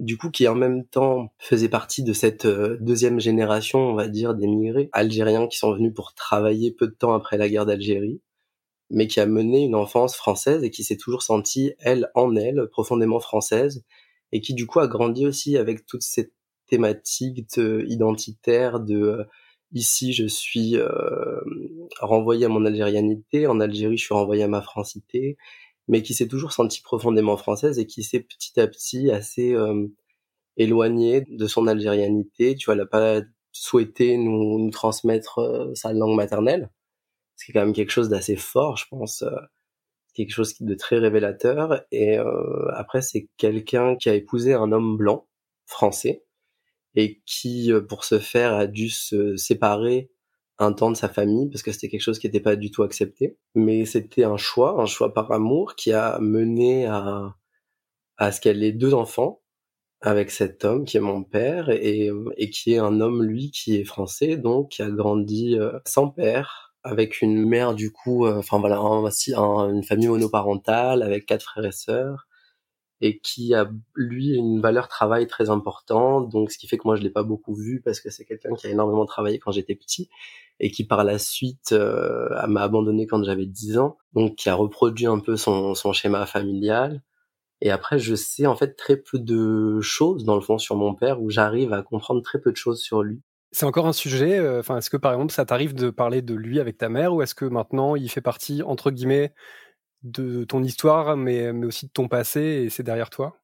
Du 0.00 0.16
coup, 0.18 0.30
qui 0.30 0.48
en 0.48 0.54
même 0.54 0.84
temps 0.86 1.32
faisait 1.38 1.68
partie 1.68 2.02
de 2.02 2.12
cette 2.12 2.46
euh, 2.46 2.76
deuxième 2.80 3.20
génération, 3.20 3.78
on 3.78 3.94
va 3.94 4.08
dire, 4.08 4.34
d'émigrés 4.34 4.90
algériens 4.92 5.46
qui 5.48 5.58
sont 5.58 5.72
venus 5.74 5.94
pour 5.94 6.14
travailler 6.14 6.72
peu 6.72 6.88
de 6.88 6.94
temps 6.94 7.14
après 7.14 7.38
la 7.38 7.48
guerre 7.48 7.66
d'Algérie, 7.66 8.20
mais 8.90 9.06
qui 9.06 9.20
a 9.20 9.26
mené 9.26 9.64
une 9.64 9.74
enfance 9.74 10.16
française 10.16 10.64
et 10.64 10.70
qui 10.70 10.84
s'est 10.84 10.96
toujours 10.96 11.22
sentie, 11.22 11.74
elle, 11.78 12.10
en 12.14 12.36
elle, 12.36 12.68
profondément 12.70 13.20
française, 13.20 13.84
et 14.32 14.40
qui 14.40 14.54
du 14.54 14.66
coup 14.66 14.80
a 14.80 14.88
grandi 14.88 15.26
aussi 15.26 15.56
avec 15.56 15.86
toute 15.86 16.02
cette 16.02 16.32
thématique 16.66 17.46
identitaire 17.58 18.80
de 18.80 19.26
Ici, 19.72 20.12
je 20.12 20.26
suis 20.26 20.76
euh, 20.76 21.40
renvoyé 22.00 22.44
à 22.44 22.48
mon 22.48 22.66
algérianité. 22.66 23.46
En 23.46 23.58
Algérie, 23.60 23.96
je 23.96 24.04
suis 24.04 24.14
renvoyé 24.14 24.42
à 24.42 24.48
ma 24.48 24.60
francité, 24.60 25.36
mais 25.88 26.02
qui 26.02 26.14
s'est 26.14 26.28
toujours 26.28 26.52
sentie 26.52 26.82
profondément 26.82 27.36
française 27.38 27.78
et 27.78 27.86
qui 27.86 28.02
s'est 28.02 28.20
petit 28.20 28.60
à 28.60 28.66
petit 28.68 29.10
assez 29.10 29.54
euh, 29.54 29.88
éloignée 30.58 31.22
de 31.28 31.46
son 31.46 31.66
algérianité. 31.66 32.54
Tu 32.56 32.66
vois, 32.66 32.74
elle 32.74 32.80
n'a 32.80 32.86
pas 32.86 33.22
souhaité 33.52 34.18
nous, 34.18 34.58
nous 34.58 34.70
transmettre 34.70 35.38
euh, 35.40 35.74
sa 35.74 35.92
langue 35.94 36.16
maternelle, 36.16 36.70
ce 37.36 37.46
qui 37.46 37.52
est 37.52 37.54
quand 37.54 37.64
même 37.64 37.74
quelque 37.74 37.90
chose 37.90 38.10
d'assez 38.10 38.36
fort, 38.36 38.76
je 38.76 38.86
pense, 38.90 39.24
quelque 40.14 40.32
chose 40.32 40.54
de 40.60 40.74
très 40.74 40.98
révélateur. 40.98 41.82
Et 41.92 42.18
après, 42.74 43.02
c'est 43.02 43.28
quelqu'un 43.38 43.96
qui 43.96 44.10
a 44.10 44.14
épousé 44.14 44.54
un 44.54 44.72
homme 44.72 44.96
blanc 44.96 45.26
français 45.66 46.24
et 46.94 47.22
qui, 47.26 47.72
euh, 47.72 47.80
pour 47.80 48.04
ce 48.04 48.18
faire, 48.18 48.54
a 48.54 48.66
dû 48.66 48.88
se 48.90 49.36
séparer 49.36 50.10
un 50.58 50.72
temps 50.72 50.90
de 50.90 50.96
sa 50.96 51.08
famille 51.08 51.48
parce 51.50 51.62
que 51.62 51.72
c'était 51.72 51.88
quelque 51.88 52.02
chose 52.02 52.18
qui 52.18 52.26
n'était 52.26 52.40
pas 52.40 52.56
du 52.56 52.70
tout 52.70 52.82
accepté. 52.82 53.38
Mais 53.54 53.84
c'était 53.84 54.24
un 54.24 54.36
choix, 54.36 54.80
un 54.80 54.86
choix 54.86 55.14
par 55.14 55.32
amour 55.32 55.74
qui 55.76 55.92
a 55.92 56.18
mené 56.20 56.86
à, 56.86 57.34
à 58.18 58.32
ce 58.32 58.40
qu'elle 58.40 58.62
ait 58.62 58.72
deux 58.72 58.94
enfants 58.94 59.40
avec 60.02 60.30
cet 60.30 60.64
homme 60.64 60.84
qui 60.84 60.96
est 60.96 61.00
mon 61.00 61.22
père 61.22 61.70
et, 61.70 62.10
et 62.36 62.50
qui 62.50 62.74
est 62.74 62.78
un 62.78 63.00
homme, 63.00 63.22
lui, 63.22 63.50
qui 63.52 63.76
est 63.76 63.84
français, 63.84 64.36
donc 64.36 64.70
qui 64.70 64.82
a 64.82 64.90
grandi 64.90 65.56
euh, 65.58 65.78
sans 65.86 66.08
père, 66.08 66.74
avec 66.82 67.22
une 67.22 67.46
mère 67.46 67.74
du 67.74 67.92
coup, 67.92 68.26
euh, 68.26 68.38
enfin 68.38 68.58
voilà, 68.58 68.78
une 68.78 69.84
famille 69.84 70.08
monoparentale 70.08 71.02
avec 71.02 71.26
quatre 71.26 71.42
frères 71.44 71.66
et 71.66 71.72
sœurs 71.72 72.26
et 73.02 73.18
qui 73.18 73.52
a 73.52 73.68
lui 73.94 74.34
une 74.34 74.60
valeur 74.60 74.88
travail 74.88 75.26
très 75.26 75.50
importante 75.50 76.30
donc 76.30 76.52
ce 76.52 76.56
qui 76.56 76.68
fait 76.68 76.78
que 76.78 76.86
moi 76.86 76.96
je 76.96 77.02
l'ai 77.02 77.10
pas 77.10 77.24
beaucoup 77.24 77.54
vu 77.54 77.82
parce 77.84 78.00
que 78.00 78.08
c'est 78.10 78.24
quelqu'un 78.24 78.54
qui 78.54 78.68
a 78.68 78.70
énormément 78.70 79.04
travaillé 79.04 79.38
quand 79.40 79.50
j'étais 79.50 79.74
petit 79.74 80.08
et 80.60 80.70
qui 80.70 80.84
par 80.84 81.02
la 81.02 81.18
suite 81.18 81.72
euh, 81.72 82.28
m'a 82.46 82.62
abandonné 82.62 83.06
quand 83.06 83.22
j'avais 83.24 83.44
10 83.44 83.78
ans 83.78 83.98
donc 84.14 84.36
qui 84.36 84.48
a 84.48 84.54
reproduit 84.54 85.06
un 85.06 85.18
peu 85.18 85.36
son, 85.36 85.74
schéma 85.92 86.24
familial 86.26 87.02
et 87.60 87.70
après 87.70 87.98
je 87.98 88.14
sais 88.14 88.46
en 88.46 88.54
fait 88.54 88.76
très 88.76 88.96
peu 88.96 89.18
de 89.18 89.80
choses 89.80 90.24
dans 90.24 90.36
le 90.36 90.40
fond 90.40 90.58
sur 90.58 90.76
mon 90.76 90.94
père 90.94 91.20
où 91.20 91.28
j'arrive 91.28 91.72
à 91.72 91.82
comprendre 91.82 92.22
très 92.22 92.40
peu 92.40 92.52
de 92.52 92.56
choses 92.56 92.80
sur 92.80 93.02
lui 93.02 93.20
c'est 93.54 93.66
encore 93.66 93.86
un 93.86 93.92
sujet. 93.92 94.38
Euh, 94.38 94.60
enfin, 94.60 94.78
est-ce 94.78 94.88
que 94.88 94.96
par 94.96 95.12
exemple, 95.12 95.30
ça 95.30 95.44
t'arrive 95.44 95.74
de 95.74 95.90
parler 95.90 96.22
de 96.22 96.32
lui 96.32 96.58
avec 96.58 96.78
ta 96.78 96.88
mère, 96.88 97.12
ou 97.12 97.20
est-ce 97.20 97.34
que 97.34 97.44
maintenant 97.44 97.96
il 97.96 98.08
fait 98.08 98.22
partie 98.22 98.62
entre 98.62 98.90
guillemets 98.90 99.34
de 100.02 100.44
ton 100.44 100.62
histoire, 100.62 101.16
mais, 101.16 101.52
mais 101.52 101.66
aussi 101.66 101.86
de 101.86 101.92
ton 101.92 102.08
passé, 102.08 102.40
et 102.40 102.70
c'est 102.70 102.82
derrière 102.82 103.10
toi? 103.10 103.36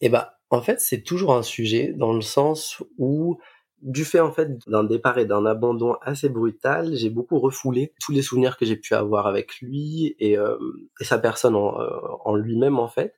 Eh 0.00 0.08
bah, 0.08 0.38
en 0.50 0.60
fait, 0.62 0.80
c'est 0.80 1.02
toujours 1.02 1.34
un 1.34 1.42
sujet 1.42 1.92
dans 1.96 2.12
le 2.12 2.20
sens 2.20 2.82
où, 2.98 3.38
du 3.82 4.04
fait 4.04 4.20
en 4.20 4.32
fait 4.32 4.58
d'un 4.68 4.84
départ 4.84 5.18
et 5.18 5.26
d'un 5.26 5.44
abandon 5.46 5.94
assez 6.02 6.28
brutal, 6.28 6.94
j'ai 6.94 7.10
beaucoup 7.10 7.38
refoulé 7.38 7.92
tous 8.00 8.12
les 8.12 8.22
souvenirs 8.22 8.56
que 8.56 8.64
j'ai 8.64 8.76
pu 8.76 8.94
avoir 8.94 9.26
avec 9.26 9.60
lui 9.60 10.16
et, 10.18 10.38
euh, 10.38 10.56
et 11.00 11.04
sa 11.04 11.18
personne 11.18 11.54
en, 11.54 11.78
euh, 11.80 11.88
en 12.24 12.36
lui-même 12.36 12.78
en 12.78 12.88
fait. 12.88 13.14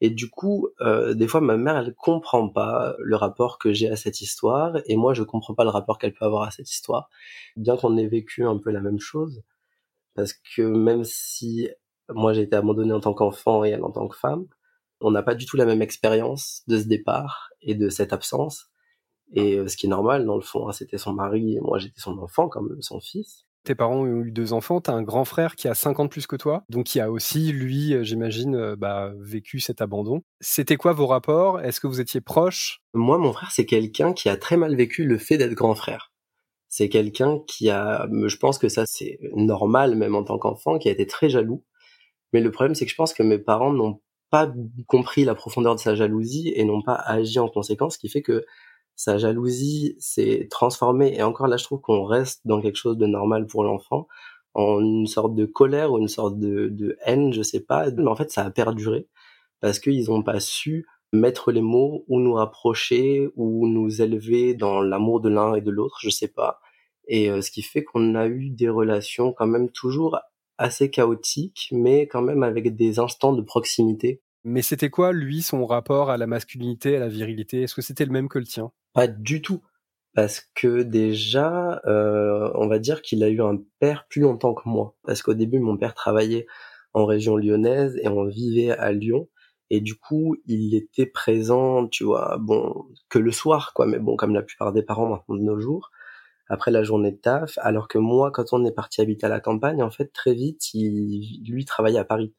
Et 0.00 0.10
du 0.10 0.28
coup, 0.28 0.68
euh, 0.80 1.14
des 1.14 1.28
fois, 1.28 1.40
ma 1.40 1.56
mère, 1.56 1.76
elle 1.76 1.94
comprend 1.94 2.48
pas 2.48 2.96
le 2.98 3.14
rapport 3.14 3.58
que 3.58 3.72
j'ai 3.72 3.88
à 3.88 3.94
cette 3.94 4.20
histoire, 4.20 4.76
et 4.86 4.96
moi, 4.96 5.14
je 5.14 5.22
comprends 5.22 5.54
pas 5.54 5.62
le 5.62 5.70
rapport 5.70 5.98
qu'elle 5.98 6.12
peut 6.12 6.24
avoir 6.24 6.42
à 6.42 6.50
cette 6.50 6.70
histoire, 6.72 7.08
bien 7.56 7.76
qu'on 7.76 7.96
ait 7.96 8.08
vécu 8.08 8.44
un 8.44 8.58
peu 8.58 8.70
la 8.72 8.80
même 8.80 8.98
chose, 8.98 9.44
parce 10.14 10.32
que 10.34 10.62
même 10.62 11.04
si 11.04 11.68
moi 12.14 12.32
j'ai 12.32 12.42
été 12.42 12.56
abandonné 12.56 12.92
en 12.92 13.00
tant 13.00 13.14
qu'enfant 13.14 13.64
et 13.64 13.70
elle 13.70 13.84
en 13.84 13.90
tant 13.90 14.08
que 14.08 14.16
femme. 14.16 14.46
On 15.00 15.10
n'a 15.10 15.22
pas 15.22 15.34
du 15.34 15.46
tout 15.46 15.56
la 15.56 15.66
même 15.66 15.82
expérience 15.82 16.62
de 16.68 16.78
ce 16.78 16.86
départ 16.86 17.50
et 17.60 17.74
de 17.74 17.88
cette 17.88 18.12
absence. 18.12 18.70
Et 19.34 19.58
euh, 19.58 19.66
ce 19.66 19.76
qui 19.76 19.86
est 19.86 19.88
normal, 19.88 20.26
dans 20.26 20.36
le 20.36 20.42
fond, 20.42 20.68
hein, 20.68 20.72
c'était 20.72 20.98
son 20.98 21.12
mari 21.12 21.56
et 21.56 21.60
moi 21.60 21.78
j'étais 21.78 22.00
son 22.00 22.18
enfant, 22.18 22.48
comme 22.48 22.76
son 22.80 23.00
fils. 23.00 23.44
Tes 23.64 23.76
parents 23.76 24.00
ont 24.00 24.24
eu 24.24 24.32
deux 24.32 24.52
enfants, 24.52 24.80
t'as 24.80 24.92
un 24.92 25.02
grand 25.02 25.24
frère 25.24 25.54
qui 25.54 25.68
a 25.68 25.74
50 25.74 26.10
plus 26.10 26.26
que 26.26 26.34
toi, 26.34 26.64
donc 26.68 26.86
qui 26.86 26.98
a 26.98 27.12
aussi, 27.12 27.52
lui, 27.52 27.94
euh, 27.94 28.02
j'imagine, 28.02 28.56
euh, 28.56 28.76
bah, 28.76 29.12
vécu 29.20 29.60
cet 29.60 29.80
abandon. 29.80 30.22
C'était 30.40 30.76
quoi 30.76 30.92
vos 30.92 31.06
rapports? 31.06 31.60
Est-ce 31.60 31.78
que 31.78 31.86
vous 31.86 32.00
étiez 32.00 32.20
proches? 32.20 32.80
Moi, 32.92 33.18
mon 33.18 33.32
frère, 33.32 33.52
c'est 33.52 33.66
quelqu'un 33.66 34.14
qui 34.14 34.28
a 34.28 34.36
très 34.36 34.56
mal 34.56 34.74
vécu 34.74 35.04
le 35.04 35.16
fait 35.16 35.38
d'être 35.38 35.54
grand 35.54 35.76
frère. 35.76 36.10
C'est 36.68 36.88
quelqu'un 36.88 37.38
qui 37.46 37.70
a, 37.70 38.08
je 38.10 38.36
pense 38.36 38.58
que 38.58 38.68
ça 38.68 38.84
c'est 38.86 39.18
normal 39.34 39.94
même 39.94 40.14
en 40.14 40.24
tant 40.24 40.38
qu'enfant, 40.38 40.78
qui 40.78 40.88
a 40.88 40.92
été 40.92 41.06
très 41.06 41.28
jaloux 41.28 41.62
mais 42.32 42.40
le 42.40 42.50
problème, 42.50 42.74
c'est 42.74 42.84
que 42.84 42.90
je 42.90 42.96
pense 42.96 43.12
que 43.12 43.22
mes 43.22 43.38
parents 43.38 43.72
n'ont 43.72 44.00
pas 44.30 44.50
compris 44.86 45.24
la 45.24 45.34
profondeur 45.34 45.74
de 45.74 45.80
sa 45.80 45.94
jalousie 45.94 46.52
et 46.56 46.64
n'ont 46.64 46.82
pas 46.82 46.94
agi 46.94 47.38
en 47.38 47.48
conséquence, 47.48 47.94
ce 47.94 47.98
qui 47.98 48.08
fait 48.08 48.22
que 48.22 48.44
sa 48.96 49.18
jalousie 49.18 49.96
s'est 49.98 50.48
transformée. 50.50 51.14
Et 51.16 51.22
encore 51.22 51.48
là, 51.48 51.56
je 51.56 51.64
trouve 51.64 51.80
qu'on 51.80 52.04
reste 52.04 52.40
dans 52.46 52.60
quelque 52.60 52.76
chose 52.76 52.96
de 52.96 53.06
normal 53.06 53.46
pour 53.46 53.64
l'enfant, 53.64 54.08
en 54.54 54.80
une 54.80 55.06
sorte 55.06 55.34
de 55.34 55.44
colère 55.44 55.92
ou 55.92 55.98
une 55.98 56.08
sorte 56.08 56.38
de, 56.38 56.96
haine, 57.04 57.32
je 57.32 57.42
sais 57.42 57.60
pas. 57.60 57.90
Mais 57.90 58.08
en 58.08 58.16
fait, 58.16 58.30
ça 58.30 58.44
a 58.44 58.50
perduré 58.50 59.06
parce 59.60 59.78
qu'ils 59.78 60.08
n'ont 60.08 60.22
pas 60.22 60.40
su 60.40 60.86
mettre 61.12 61.52
les 61.52 61.62
mots 61.62 62.04
ou 62.08 62.20
nous 62.20 62.34
rapprocher 62.34 63.28
ou 63.36 63.68
nous 63.68 64.00
élever 64.02 64.54
dans 64.54 64.80
l'amour 64.80 65.20
de 65.20 65.28
l'un 65.28 65.54
et 65.54 65.60
de 65.60 65.70
l'autre, 65.70 65.98
je 66.00 66.10
sais 66.10 66.28
pas. 66.28 66.60
Et 67.06 67.30
euh, 67.30 67.42
ce 67.42 67.50
qui 67.50 67.62
fait 67.62 67.84
qu'on 67.84 68.14
a 68.14 68.26
eu 68.26 68.50
des 68.50 68.68
relations 68.68 69.32
quand 69.32 69.46
même 69.46 69.70
toujours 69.70 70.18
assez 70.62 70.90
chaotique, 70.90 71.68
mais 71.72 72.06
quand 72.06 72.22
même 72.22 72.42
avec 72.42 72.74
des 72.76 72.98
instants 72.98 73.32
de 73.32 73.42
proximité. 73.42 74.22
Mais 74.44 74.62
c'était 74.62 74.90
quoi, 74.90 75.12
lui, 75.12 75.42
son 75.42 75.66
rapport 75.66 76.10
à 76.10 76.16
la 76.16 76.26
masculinité, 76.26 76.96
à 76.96 77.00
la 77.00 77.08
virilité? 77.08 77.62
Est-ce 77.62 77.74
que 77.74 77.82
c'était 77.82 78.04
le 78.04 78.12
même 78.12 78.28
que 78.28 78.38
le 78.38 78.46
tien? 78.46 78.72
Pas 78.92 79.08
du 79.08 79.42
tout. 79.42 79.62
Parce 80.14 80.46
que 80.54 80.82
déjà, 80.82 81.80
euh, 81.86 82.50
on 82.54 82.68
va 82.68 82.78
dire 82.78 83.02
qu'il 83.02 83.24
a 83.24 83.28
eu 83.28 83.40
un 83.40 83.58
père 83.80 84.06
plus 84.08 84.20
longtemps 84.20 84.54
que 84.54 84.68
moi. 84.68 84.94
Parce 85.04 85.22
qu'au 85.22 85.34
début, 85.34 85.58
mon 85.58 85.76
père 85.76 85.94
travaillait 85.94 86.46
en 86.92 87.06
région 87.06 87.36
lyonnaise 87.36 87.98
et 88.02 88.08
on 88.08 88.24
vivait 88.24 88.70
à 88.70 88.92
Lyon. 88.92 89.28
Et 89.70 89.80
du 89.80 89.94
coup, 89.94 90.36
il 90.46 90.74
était 90.74 91.06
présent, 91.06 91.88
tu 91.88 92.04
vois, 92.04 92.36
bon, 92.38 92.84
que 93.08 93.18
le 93.18 93.32
soir, 93.32 93.72
quoi. 93.74 93.86
Mais 93.86 93.98
bon, 93.98 94.16
comme 94.16 94.34
la 94.34 94.42
plupart 94.42 94.72
des 94.72 94.82
parents 94.82 95.08
maintenant 95.08 95.36
de 95.36 95.42
nos 95.42 95.58
jours 95.58 95.90
après 96.48 96.70
la 96.70 96.82
journée 96.82 97.12
de 97.12 97.16
taf, 97.16 97.58
alors 97.58 97.88
que 97.88 97.98
moi, 97.98 98.30
quand 98.30 98.52
on 98.52 98.64
est 98.64 98.72
parti 98.72 99.00
habiter 99.00 99.26
à 99.26 99.28
la 99.28 99.40
campagne, 99.40 99.82
en 99.82 99.90
fait, 99.90 100.12
très 100.12 100.34
vite, 100.34 100.74
il, 100.74 101.42
lui 101.48 101.64
travaillait 101.64 101.98
à 101.98 102.04
Paris. 102.04 102.34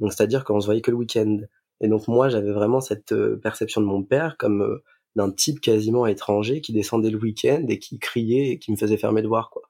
Donc, 0.00 0.12
c'est-à-dire 0.12 0.44
qu'on 0.44 0.60
se 0.60 0.66
voyait 0.66 0.80
que 0.80 0.90
le 0.90 0.96
week-end. 0.96 1.38
Et 1.80 1.88
donc, 1.88 2.08
moi, 2.08 2.28
j'avais 2.28 2.52
vraiment 2.52 2.80
cette 2.80 3.12
euh, 3.12 3.36
perception 3.36 3.80
de 3.80 3.86
mon 3.86 4.02
père 4.02 4.36
comme 4.38 4.62
euh, 4.62 4.82
d'un 5.16 5.30
type 5.30 5.60
quasiment 5.60 6.06
étranger 6.06 6.60
qui 6.60 6.72
descendait 6.72 7.10
le 7.10 7.18
week-end 7.18 7.64
et 7.68 7.78
qui 7.78 7.98
criait 7.98 8.50
et 8.50 8.58
qui 8.58 8.72
me 8.72 8.76
faisait 8.76 8.96
faire 8.96 9.12
mes 9.12 9.22
devoirs, 9.22 9.50
quoi. 9.50 9.62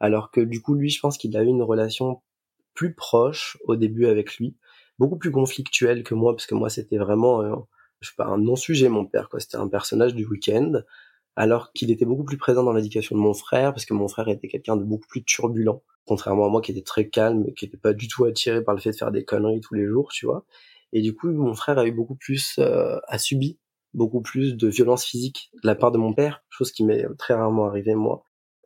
Alors 0.00 0.30
que 0.30 0.40
du 0.40 0.60
coup, 0.60 0.74
lui, 0.74 0.90
je 0.90 1.00
pense 1.00 1.16
qu'il 1.16 1.36
a 1.36 1.42
eu 1.42 1.46
une 1.46 1.62
relation 1.62 2.22
plus 2.74 2.94
proche 2.94 3.58
au 3.64 3.76
début 3.76 4.06
avec 4.06 4.36
lui, 4.36 4.56
beaucoup 4.98 5.16
plus 5.16 5.30
conflictuelle 5.30 6.02
que 6.02 6.14
moi, 6.14 6.34
parce 6.34 6.46
que 6.46 6.54
moi, 6.54 6.70
c'était 6.70 6.98
vraiment, 6.98 7.42
euh, 7.42 7.54
je 8.00 8.08
sais 8.08 8.14
pas, 8.16 8.26
un 8.26 8.38
non-sujet, 8.38 8.88
mon 8.88 9.06
père, 9.06 9.28
quoi. 9.28 9.40
C'était 9.40 9.56
un 9.56 9.68
personnage 9.68 10.14
du 10.14 10.26
week-end 10.26 10.82
alors 11.36 11.72
qu'il 11.72 11.90
était 11.90 12.04
beaucoup 12.04 12.24
plus 12.24 12.36
présent 12.36 12.62
dans 12.62 12.72
l'éducation 12.72 13.16
de 13.16 13.20
mon 13.20 13.34
frère, 13.34 13.72
parce 13.72 13.86
que 13.86 13.94
mon 13.94 14.08
frère 14.08 14.28
était 14.28 14.48
quelqu'un 14.48 14.76
de 14.76 14.84
beaucoup 14.84 15.06
plus 15.08 15.24
turbulent, 15.24 15.82
contrairement 16.06 16.46
à 16.46 16.48
moi 16.48 16.60
qui 16.60 16.72
était 16.72 16.82
très 16.82 17.08
calme 17.08 17.44
et 17.48 17.54
qui 17.54 17.64
n'était 17.64 17.78
pas 17.78 17.92
du 17.92 18.08
tout 18.08 18.24
attiré 18.24 18.62
par 18.62 18.74
le 18.74 18.80
fait 18.80 18.90
de 18.90 18.96
faire 18.96 19.12
des 19.12 19.24
conneries 19.24 19.60
tous 19.60 19.74
les 19.74 19.86
jours, 19.86 20.10
tu 20.12 20.26
vois. 20.26 20.44
Et 20.92 21.00
du 21.00 21.14
coup, 21.14 21.30
mon 21.30 21.54
frère 21.54 21.78
a 21.78 21.86
eu 21.86 21.92
beaucoup 21.92 22.16
plus, 22.16 22.56
euh, 22.58 22.98
a 23.08 23.18
subi 23.18 23.58
beaucoup 23.94 24.20
plus 24.20 24.56
de 24.56 24.68
violence 24.68 25.04
physique 25.04 25.50
de 25.62 25.66
la 25.66 25.74
part 25.74 25.90
de 25.90 25.98
mon 25.98 26.12
père, 26.12 26.42
chose 26.50 26.72
qui 26.72 26.84
m'est 26.84 27.06
très 27.18 27.34
rarement 27.34 27.66
arrivée 27.66 27.94
moi. 27.94 28.24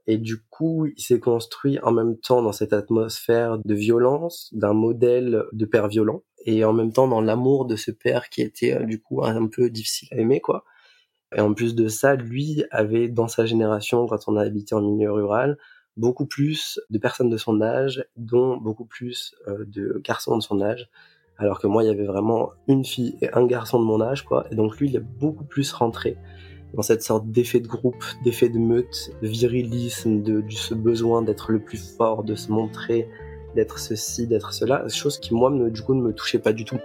Et 0.09 0.19
du 0.19 0.41
coup, 0.51 0.87
il 0.87 1.03
s'est 1.03 1.19
construit 1.19 1.81
en 1.83 1.91
même 1.91 2.17
temps 2.17 2.43
dans 2.43 2.53
cette 2.53 2.73
atmosphère 2.73 3.59
de 3.65 3.75
violence, 3.75 4.51
d'un 4.53 4.73
modèle 4.73 5.45
de 5.53 5.65
père 5.67 5.89
violent, 5.89 6.23
et 6.45 6.65
en 6.65 6.73
même 6.73 6.93
temps 6.93 7.09
dans 7.09 7.21
l'amour 7.21 7.67
de 7.67 7.75
ce 7.75 7.91
père 7.91 8.29
qui 8.29 8.41
était 8.43 8.75
euh, 8.75 8.85
du 8.85 9.01
coup 9.01 9.25
un 9.25 9.49
peu 9.49 9.69
difficile 9.69 10.09
à 10.13 10.17
aimer, 10.17 10.41
quoi. 10.41 10.65
Et 11.35 11.41
en 11.41 11.55
plus 11.55 11.75
de 11.75 11.89
ça, 11.89 12.15
lui 12.15 12.65
avait 12.71 13.09
dans 13.09 13.29
sa 13.29 13.47
génération, 13.47 14.07
quand 14.07 14.29
on 14.29 14.37
a 14.37 14.43
habité 14.43 14.75
en 14.75 14.81
milieu 14.81 15.11
rural, 15.11 15.59
beaucoup 15.97 16.27
plus 16.27 16.81
de 16.91 16.99
personnes 16.99 17.31
de 17.31 17.37
son 17.37 17.61
âge, 17.61 18.05
dont 18.17 18.57
beaucoup 18.59 18.85
plus 18.85 19.35
euh, 19.49 19.65
de 19.67 20.01
garçons 20.05 20.37
de 20.37 20.43
son 20.43 20.61
âge. 20.61 20.89
Alors 21.39 21.61
que 21.61 21.67
moi, 21.67 21.83
il 21.83 21.87
y 21.87 21.91
avait 21.91 22.07
vraiment 22.07 22.51
une 22.69 22.85
fille 22.85 23.17
et 23.21 23.33
un 23.33 23.47
garçon 23.47 23.79
de 23.79 23.85
mon 23.85 24.01
âge, 24.01 24.25
quoi. 24.25 24.47
Et 24.51 24.55
donc 24.55 24.79
lui, 24.79 24.89
il 24.89 24.97
est 24.97 25.01
beaucoup 25.01 25.45
plus 25.45 25.73
rentré 25.73 26.17
dans 26.75 26.83
cette 26.83 27.03
sorte 27.03 27.31
d'effet 27.31 27.61
de 27.61 27.69
groupe, 27.69 28.05
d'effet 28.25 28.49
de 28.49 28.59
meute, 28.59 29.11
de 29.23 29.29
virilisme, 29.29 30.23
de, 30.23 30.43
ce 30.51 30.75
besoin 30.75 31.23
d'être 31.23 31.53
le 31.53 31.61
plus 31.61 31.79
fort, 31.97 32.25
de 32.25 32.35
se 32.35 32.51
montrer, 32.51 33.09
d'être 33.55 33.79
ceci, 33.79 34.27
d'être 34.27 34.53
cela, 34.53 34.87
chose 34.89 35.19
qui 35.19 35.35
moi, 35.35 35.51
du 35.71 35.83
coup, 35.83 35.95
ne 35.95 36.03
me 36.03 36.13
touchait 36.13 36.39
pas 36.39 36.53
du 36.53 36.65
tout. 36.65 36.79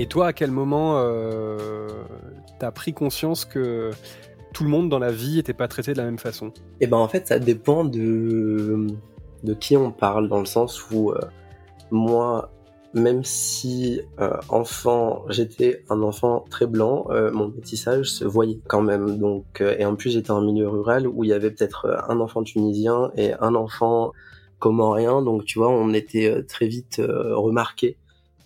Et 0.00 0.06
toi, 0.06 0.28
à 0.28 0.32
quel 0.32 0.50
moment 0.50 0.94
euh, 0.96 1.86
t'as 2.58 2.70
pris 2.70 2.94
conscience 2.94 3.44
que 3.44 3.90
tout 4.54 4.64
le 4.64 4.70
monde 4.70 4.88
dans 4.88 4.98
la 4.98 5.12
vie 5.12 5.36
n'était 5.36 5.52
pas 5.52 5.68
traité 5.68 5.92
de 5.92 5.98
la 5.98 6.04
même 6.04 6.18
façon? 6.18 6.54
Eh 6.80 6.86
ben 6.86 6.96
en 6.96 7.06
fait, 7.06 7.26
ça 7.26 7.38
dépend 7.38 7.84
de 7.84 8.86
de 9.44 9.52
qui 9.52 9.76
on 9.76 9.90
parle, 9.90 10.30
dans 10.30 10.38
le 10.38 10.46
sens 10.46 10.90
où 10.90 11.10
euh, 11.10 11.18
moi, 11.90 12.50
même 12.94 13.24
si 13.24 14.00
euh, 14.20 14.38
enfant, 14.48 15.26
j'étais 15.28 15.84
un 15.90 16.00
enfant 16.00 16.46
très 16.48 16.66
blanc, 16.66 17.04
euh, 17.10 17.30
mon 17.30 17.48
métissage 17.48 18.06
se 18.06 18.24
voyait 18.24 18.60
quand 18.68 18.80
même. 18.80 19.18
Donc, 19.18 19.60
et 19.60 19.84
en 19.84 19.96
plus, 19.96 20.12
j'étais 20.12 20.30
en 20.30 20.40
milieu 20.40 20.66
rural 20.66 21.06
où 21.08 21.24
il 21.24 21.28
y 21.28 21.34
avait 21.34 21.50
peut-être 21.50 22.02
un 22.08 22.20
enfant 22.20 22.42
tunisien 22.42 23.10
et 23.18 23.34
un 23.34 23.54
enfant 23.54 24.12
comorien. 24.60 25.20
Donc, 25.20 25.44
tu 25.44 25.58
vois, 25.58 25.68
on 25.68 25.92
était 25.92 26.42
très 26.44 26.68
vite 26.68 27.02
remarqué 27.06 27.98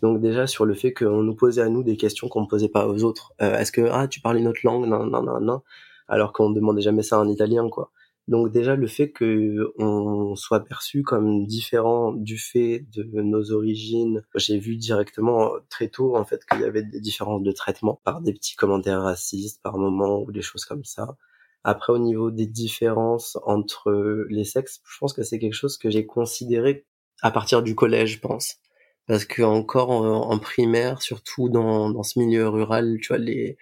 donc 0.05 0.21
déjà 0.21 0.47
sur 0.47 0.67
le 0.67 0.75
fait 0.75 0.93
qu'on 0.93 1.23
nous 1.23 1.35
posait 1.35 1.63
à 1.63 1.71
nous 1.71 1.83
des 1.83 1.97
questions 1.97 2.29
qu'on 2.29 2.43
ne 2.43 2.47
posait 2.47 2.69
pas 2.69 2.87
aux 2.87 3.05
autres. 3.05 3.33
Euh, 3.41 3.57
est-ce 3.57 3.73
que 3.73 3.89
ah 3.91 4.07
tu 4.07 4.21
parles 4.21 4.37
une 4.37 4.49
autre 4.49 4.61
langue 4.63 4.87
Non 4.87 5.07
non 5.07 5.23
non 5.23 5.41
non. 5.41 5.63
Alors 6.09 6.35
qu'on 6.35 6.51
ne 6.51 6.55
demandait 6.55 6.83
jamais 6.83 7.03
ça 7.03 7.19
en 7.19 7.27
italien 7.27 7.71
quoi. 7.71 7.91
Donc 8.29 8.53
déjà 8.53 8.77
le 8.77 8.87
fait 8.87 9.11
que 9.13 9.73
on 9.79 10.37
soit 10.37 10.61
perçu 10.61 11.03
comme 11.05 11.47
différent 11.47 12.13
du 12.13 12.37
fait 12.37 12.85
de 12.95 13.23
nos 13.23 13.51
origines, 13.51 14.23
j'ai 14.35 14.59
vu 14.59 14.77
directement 14.77 15.53
très 15.71 15.89
tôt 15.89 16.17
en 16.17 16.27
fait 16.27 16.45
qu'il 16.45 16.61
y 16.61 16.65
avait 16.65 16.83
des 16.83 17.01
différences 17.01 17.43
de 17.43 17.53
traitement 17.53 17.99
par 18.05 18.21
des 18.21 18.35
petits 18.35 18.57
commentaires 18.57 19.01
racistes 19.01 19.63
par 19.63 19.79
moments 19.79 20.21
ou 20.21 20.33
des 20.33 20.43
choses 20.43 20.67
comme 20.67 20.85
ça. 20.85 21.17
Après 21.63 21.95
au 21.95 21.99
niveau 21.99 22.31
des 22.31 22.47
différences 22.47 23.39
entre 23.47 24.27
les 24.29 24.45
sexes, 24.45 24.83
je 24.85 24.99
pense 24.99 25.15
que 25.15 25.23
c'est 25.23 25.39
quelque 25.39 25.55
chose 25.55 25.79
que 25.79 25.89
j'ai 25.89 26.05
considéré 26.05 26.85
à 27.23 27.31
partir 27.31 27.63
du 27.63 27.75
collège, 27.75 28.17
je 28.17 28.21
pense 28.21 28.59
parce 29.07 29.25
que 29.25 29.43
encore 29.43 29.91
en, 29.91 30.39
primaire, 30.39 31.03
surtout 31.03 31.49
dans, 31.49 31.91
dans 31.91 32.03
ce 32.03 32.19
milieu 32.19 32.49
rural, 32.49 32.99
tu 33.03 33.09
vois, 33.09 33.19
les 33.19 33.57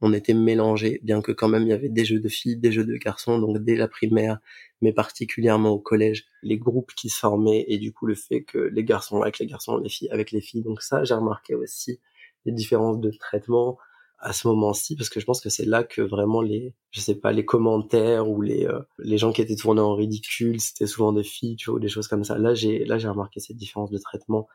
on 0.00 0.12
était 0.12 0.34
mélangés, 0.34 1.00
bien 1.02 1.22
que 1.22 1.32
quand 1.32 1.48
même 1.48 1.62
il 1.62 1.68
y 1.68 1.72
avait 1.72 1.88
des 1.88 2.04
jeux 2.04 2.20
de 2.20 2.28
filles, 2.28 2.56
des 2.56 2.72
jeux 2.72 2.84
de 2.84 2.96
garçons, 2.96 3.38
donc 3.38 3.58
dès 3.58 3.76
la 3.76 3.88
primaire, 3.88 4.38
mais 4.82 4.92
particulièrement 4.92 5.70
au 5.70 5.78
collège, 5.78 6.26
les 6.42 6.58
groupes 6.58 6.92
qui 6.94 7.08
se 7.08 7.18
formaient 7.18 7.64
et 7.68 7.78
du 7.78 7.92
coup 7.92 8.06
le 8.06 8.14
fait 8.14 8.42
que 8.42 8.58
les 8.58 8.84
garçons 8.84 9.22
avec 9.22 9.38
les 9.38 9.46
garçons, 9.46 9.78
les 9.78 9.88
filles 9.88 10.10
avec 10.10 10.32
les 10.32 10.40
filles. 10.40 10.62
Donc 10.62 10.82
ça, 10.82 11.04
j'ai 11.04 11.14
remarqué 11.14 11.54
aussi 11.54 12.00
les 12.44 12.52
différences 12.52 13.00
de 13.00 13.10
traitement 13.10 13.78
à 14.18 14.32
ce 14.32 14.48
moment-ci 14.48 14.96
parce 14.96 15.08
que 15.10 15.20
je 15.20 15.26
pense 15.26 15.40
que 15.40 15.50
c'est 15.50 15.64
là 15.66 15.84
que 15.84 16.00
vraiment 16.02 16.40
les 16.40 16.74
je 16.90 17.00
sais 17.00 17.14
pas 17.14 17.32
les 17.32 17.44
commentaires 17.44 18.28
ou 18.28 18.40
les 18.40 18.66
euh, 18.66 18.80
les 18.98 19.18
gens 19.18 19.32
qui 19.32 19.42
étaient 19.42 19.56
tournés 19.56 19.82
en 19.82 19.94
ridicule 19.94 20.58
c'était 20.58 20.86
souvent 20.86 21.12
des 21.12 21.22
filles 21.22 21.56
tu 21.56 21.70
vois 21.70 21.80
des 21.80 21.88
choses 21.88 22.08
comme 22.08 22.24
ça 22.24 22.38
là 22.38 22.54
j'ai 22.54 22.86
là 22.86 22.96
j'ai 22.96 23.08
remarqué 23.08 23.40
cette 23.40 23.58
différence 23.58 23.90
de 23.90 23.98
traitement 23.98 24.48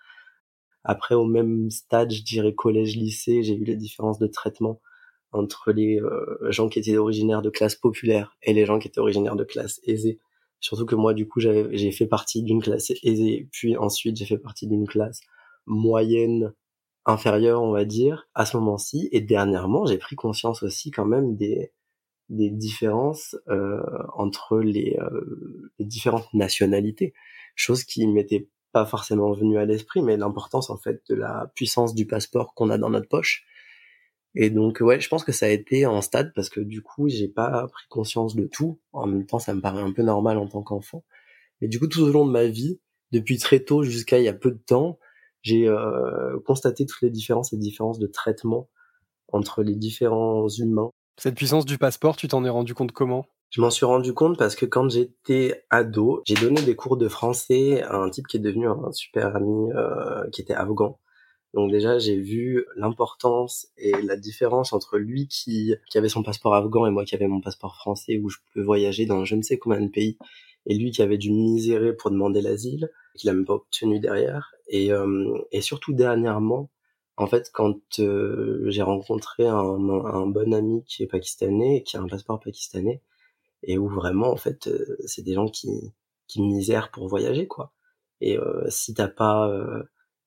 après 0.83 1.15
au 1.15 1.25
même 1.25 1.69
stade 1.69 2.11
je 2.11 2.23
dirais 2.23 2.53
collège 2.53 2.95
lycée 2.95 3.43
j'ai 3.43 3.55
vu 3.55 3.65
les 3.65 3.75
différences 3.75 4.19
de 4.19 4.27
traitement 4.27 4.79
entre 5.31 5.71
les 5.71 5.99
euh, 5.99 6.51
gens 6.51 6.69
qui 6.69 6.79
étaient 6.79 6.97
originaires 6.97 7.41
de 7.41 7.49
classes 7.49 7.75
populaires 7.75 8.37
et 8.43 8.53
les 8.53 8.65
gens 8.65 8.79
qui 8.79 8.87
étaient 8.87 8.99
originaires 8.99 9.35
de 9.35 9.43
classes 9.43 9.79
aisées. 9.83 10.19
Surtout 10.59 10.85
que 10.85 10.95
moi, 10.95 11.13
du 11.13 11.27
coup, 11.27 11.39
j'ai 11.39 11.91
fait 11.91 12.05
partie 12.05 12.43
d'une 12.43 12.61
classe 12.61 12.91
aisée, 13.03 13.49
puis 13.51 13.77
ensuite 13.77 14.17
j'ai 14.17 14.25
fait 14.25 14.37
partie 14.37 14.67
d'une 14.67 14.87
classe 14.87 15.21
moyenne 15.65 16.53
inférieure, 17.05 17.63
on 17.63 17.71
va 17.71 17.83
dire, 17.85 18.27
à 18.35 18.45
ce 18.45 18.57
moment-ci. 18.57 19.09
Et 19.11 19.21
dernièrement, 19.21 19.85
j'ai 19.85 19.97
pris 19.97 20.15
conscience 20.15 20.61
aussi 20.61 20.91
quand 20.91 21.05
même 21.05 21.35
des, 21.35 21.71
des 22.29 22.51
différences 22.51 23.35
euh, 23.47 23.81
entre 24.13 24.59
les, 24.59 24.97
euh, 24.99 25.71
les 25.79 25.85
différentes 25.85 26.31
nationalités, 26.33 27.13
chose 27.55 27.83
qui 27.83 28.05
m'était 28.07 28.47
pas 28.71 28.85
forcément 28.85 29.31
venue 29.33 29.57
à 29.57 29.65
l'esprit, 29.65 30.01
mais 30.01 30.17
l'importance 30.17 30.69
en 30.69 30.77
fait 30.77 31.01
de 31.09 31.15
la 31.15 31.51
puissance 31.55 31.93
du 31.93 32.05
passeport 32.05 32.53
qu'on 32.53 32.69
a 32.69 32.77
dans 32.77 32.89
notre 32.89 33.07
poche 33.07 33.45
et 34.35 34.49
donc 34.49 34.79
ouais, 34.81 34.99
je 34.99 35.09
pense 35.09 35.23
que 35.23 35.31
ça 35.31 35.47
a 35.47 35.49
été 35.49 35.85
en 35.85 36.01
stade 36.01 36.31
parce 36.33 36.49
que 36.49 36.61
du 36.61 36.81
coup, 36.81 37.09
j'ai 37.09 37.27
pas 37.27 37.67
pris 37.67 37.85
conscience 37.89 38.35
de 38.35 38.45
tout. 38.45 38.79
En 38.93 39.05
même 39.05 39.25
temps, 39.25 39.39
ça 39.39 39.53
me 39.53 39.61
paraît 39.61 39.81
un 39.81 39.91
peu 39.91 40.03
normal 40.03 40.37
en 40.37 40.47
tant 40.47 40.63
qu'enfant. 40.63 41.03
Mais 41.59 41.67
du 41.67 41.79
coup, 41.79 41.87
tout 41.87 42.01
au 42.01 42.11
long 42.11 42.25
de 42.25 42.31
ma 42.31 42.45
vie, 42.45 42.79
depuis 43.11 43.37
très 43.37 43.59
tôt 43.59 43.83
jusqu'à 43.83 44.19
il 44.19 44.23
y 44.23 44.29
a 44.29 44.33
peu 44.33 44.51
de 44.51 44.57
temps, 44.65 44.99
j'ai 45.41 45.67
euh, 45.67 46.39
constaté 46.45 46.85
toutes 46.85 47.01
les 47.01 47.09
différences 47.09 47.51
et 47.51 47.57
différences 47.57 47.99
de 47.99 48.07
traitement 48.07 48.69
entre 49.27 49.63
les 49.63 49.75
différents 49.75 50.47
humains. 50.47 50.91
Cette 51.17 51.35
puissance 51.35 51.65
du 51.65 51.77
passeport, 51.77 52.15
tu 52.15 52.27
t'en 52.27 52.45
es 52.45 52.49
rendu 52.49 52.73
compte 52.73 52.93
comment? 52.93 53.25
Je 53.51 53.61
m'en 53.61 53.69
suis 53.69 53.85
rendu 53.85 54.13
compte 54.13 54.37
parce 54.37 54.55
que 54.55 54.65
quand 54.65 54.89
j'étais 54.89 55.63
ado, 55.69 56.21
j'ai 56.25 56.35
donné 56.35 56.61
des 56.61 56.75
cours 56.75 56.97
de 56.97 57.07
français 57.07 57.83
à 57.83 57.97
un 57.97 58.09
type 58.09 58.27
qui 58.27 58.37
est 58.37 58.39
devenu 58.39 58.67
un 58.67 58.91
super 58.93 59.35
ami, 59.35 59.71
euh, 59.73 60.29
qui 60.31 60.41
était 60.41 60.53
afghan. 60.53 60.99
Donc 61.53 61.69
déjà, 61.69 61.99
j'ai 61.99 62.17
vu 62.17 62.65
l'importance 62.77 63.67
et 63.77 63.91
la 64.03 64.15
différence 64.15 64.71
entre 64.71 64.97
lui 64.97 65.27
qui, 65.27 65.75
qui 65.89 65.97
avait 65.97 66.09
son 66.09 66.23
passeport 66.23 66.55
afghan 66.55 66.87
et 66.87 66.91
moi 66.91 67.03
qui 67.03 67.13
avais 67.13 67.27
mon 67.27 67.41
passeport 67.41 67.75
français 67.75 68.19
où 68.23 68.29
je 68.29 68.37
peux 68.53 68.61
voyager 68.63 69.05
dans 69.05 69.25
je 69.25 69.35
ne 69.35 69.41
sais 69.41 69.57
combien 69.57 69.81
de 69.81 69.89
pays 69.89 70.17
et 70.65 70.75
lui 70.77 70.91
qui 70.91 71.01
avait 71.01 71.17
dû 71.17 71.31
misérer 71.31 71.93
pour 71.93 72.11
demander 72.11 72.41
l'asile, 72.41 72.89
qu'il 73.15 73.29
a 73.29 73.33
même 73.33 73.45
pas 73.45 73.55
obtenu 73.55 73.99
derrière. 73.99 74.53
Et, 74.67 74.93
euh, 74.93 75.37
et 75.51 75.61
surtout 75.61 75.93
dernièrement, 75.93 76.69
en 77.17 77.27
fait, 77.27 77.51
quand 77.53 77.79
euh, 77.99 78.63
j'ai 78.67 78.81
rencontré 78.81 79.45
un, 79.45 79.55
un, 79.55 80.25
bon 80.27 80.53
ami 80.53 80.83
qui 80.85 81.03
est 81.03 81.07
pakistanais, 81.07 81.83
qui 81.83 81.97
a 81.97 82.01
un 82.01 82.07
passeport 82.07 82.39
pakistanais, 82.39 83.01
et 83.63 83.77
où 83.77 83.87
vraiment, 83.89 84.31
en 84.31 84.37
fait, 84.37 84.67
euh, 84.67 84.97
c'est 85.05 85.23
des 85.23 85.33
gens 85.33 85.47
qui, 85.47 85.93
qui 86.27 86.41
misèrent 86.41 86.91
pour 86.91 87.07
voyager, 87.07 87.47
quoi. 87.47 87.73
Et 88.23 88.37
si 88.69 88.93
t'as 88.93 89.07
pas 89.07 89.49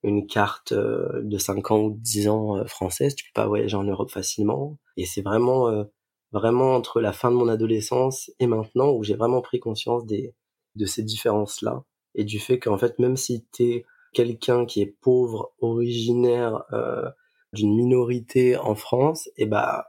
une 0.04 0.26
carte 0.26 0.72
euh, 0.72 1.22
de 1.22 1.38
5 1.38 1.70
ans 1.70 1.80
ou 1.80 1.96
10 1.98 2.28
ans 2.28 2.58
euh, 2.58 2.66
française, 2.66 3.16
tu 3.16 3.24
peux 3.24 3.40
pas 3.40 3.46
voyager 3.48 3.76
en 3.76 3.84
Europe 3.84 4.10
facilement. 4.10 4.78
Et 4.98 5.06
c'est 5.06 5.22
vraiment, 5.22 5.68
euh, 5.68 5.84
vraiment 6.30 6.74
entre 6.74 7.00
la 7.00 7.12
fin 7.12 7.30
de 7.30 7.36
mon 7.36 7.48
adolescence 7.48 8.30
et 8.38 8.46
maintenant 8.46 8.90
où 8.92 9.02
j'ai 9.02 9.14
vraiment 9.14 9.40
pris 9.40 9.60
conscience 9.60 10.04
des, 10.04 10.34
de 10.76 10.84
ces 10.84 11.02
différences-là 11.02 11.84
et 12.14 12.24
du 12.24 12.38
fait 12.38 12.58
qu'en 12.58 12.76
fait, 12.76 12.98
même 12.98 13.16
si 13.16 13.46
t'es 13.46 13.86
quelqu'un 14.12 14.66
qui 14.66 14.82
est 14.82 14.94
pauvre, 15.00 15.52
originaire 15.60 16.64
d'une 17.52 17.74
minorité 17.74 18.56
en 18.56 18.76
France, 18.76 19.28
et 19.36 19.47
bah 19.47 19.88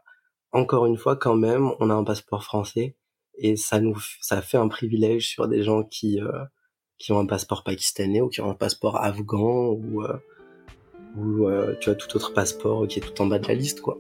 encore 0.51 0.88
une 0.88 0.97
fois 0.97 1.15
quand 1.15 1.36
même, 1.36 1.71
on 1.79 1.91
a 1.91 1.93
un 1.93 2.03
passeport 2.03 2.43
français 2.43 2.95
et 3.38 3.56
ça 3.56 3.80
nous, 3.80 3.98
ça 4.21 4.41
fait 4.41 4.58
un 4.58 4.67
privilège 4.67 5.28
sur 5.28 5.48
des 5.48 5.63
gens 5.63 5.84
qui 5.84 6.19
qui 6.98 7.12
ont 7.12 7.19
un 7.19 7.26
passeport 7.26 7.63
pakistanais 7.63 8.21
ou 8.21 8.30
qui 8.30 8.41
ont 8.41 8.50
un 8.50 8.56
passeport 8.56 8.98
afghan 8.98 9.69
ou, 9.71 10.04
euh, 10.04 10.17
euh, 11.17 11.76
tu 11.80 11.89
as 11.89 11.95
tout 11.95 12.15
autre 12.15 12.34
passeport 12.34 12.88
qui 12.88 13.00
est 13.00 13.02
tout 13.02 13.21
en 13.21 13.28
bas 13.28 13.39
de 13.39 13.48
la 13.48 13.54
liste 13.54 13.82
quoi. 13.82 13.98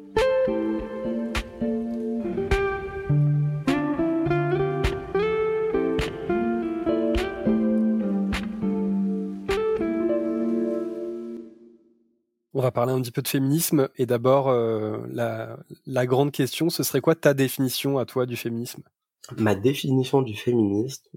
On 12.57 12.61
va 12.61 12.71
parler 12.71 12.93
un 12.93 13.01
petit 13.01 13.11
peu 13.11 13.21
de 13.21 13.27
féminisme 13.27 13.89
et 13.97 14.05
d'abord 14.05 14.47
euh, 14.47 14.97
la 15.11 16.05
grande 16.05 16.31
question, 16.31 16.69
ce 16.69 16.83
serait 16.83 17.01
quoi 17.01 17.13
ta 17.13 17.33
définition 17.33 17.99
à 17.99 18.05
toi 18.05 18.25
du 18.25 18.37
féminisme? 18.37 18.81
Ma 19.37 19.55
définition 19.55 20.21
du 20.21 20.35
féminisme, 20.35 21.09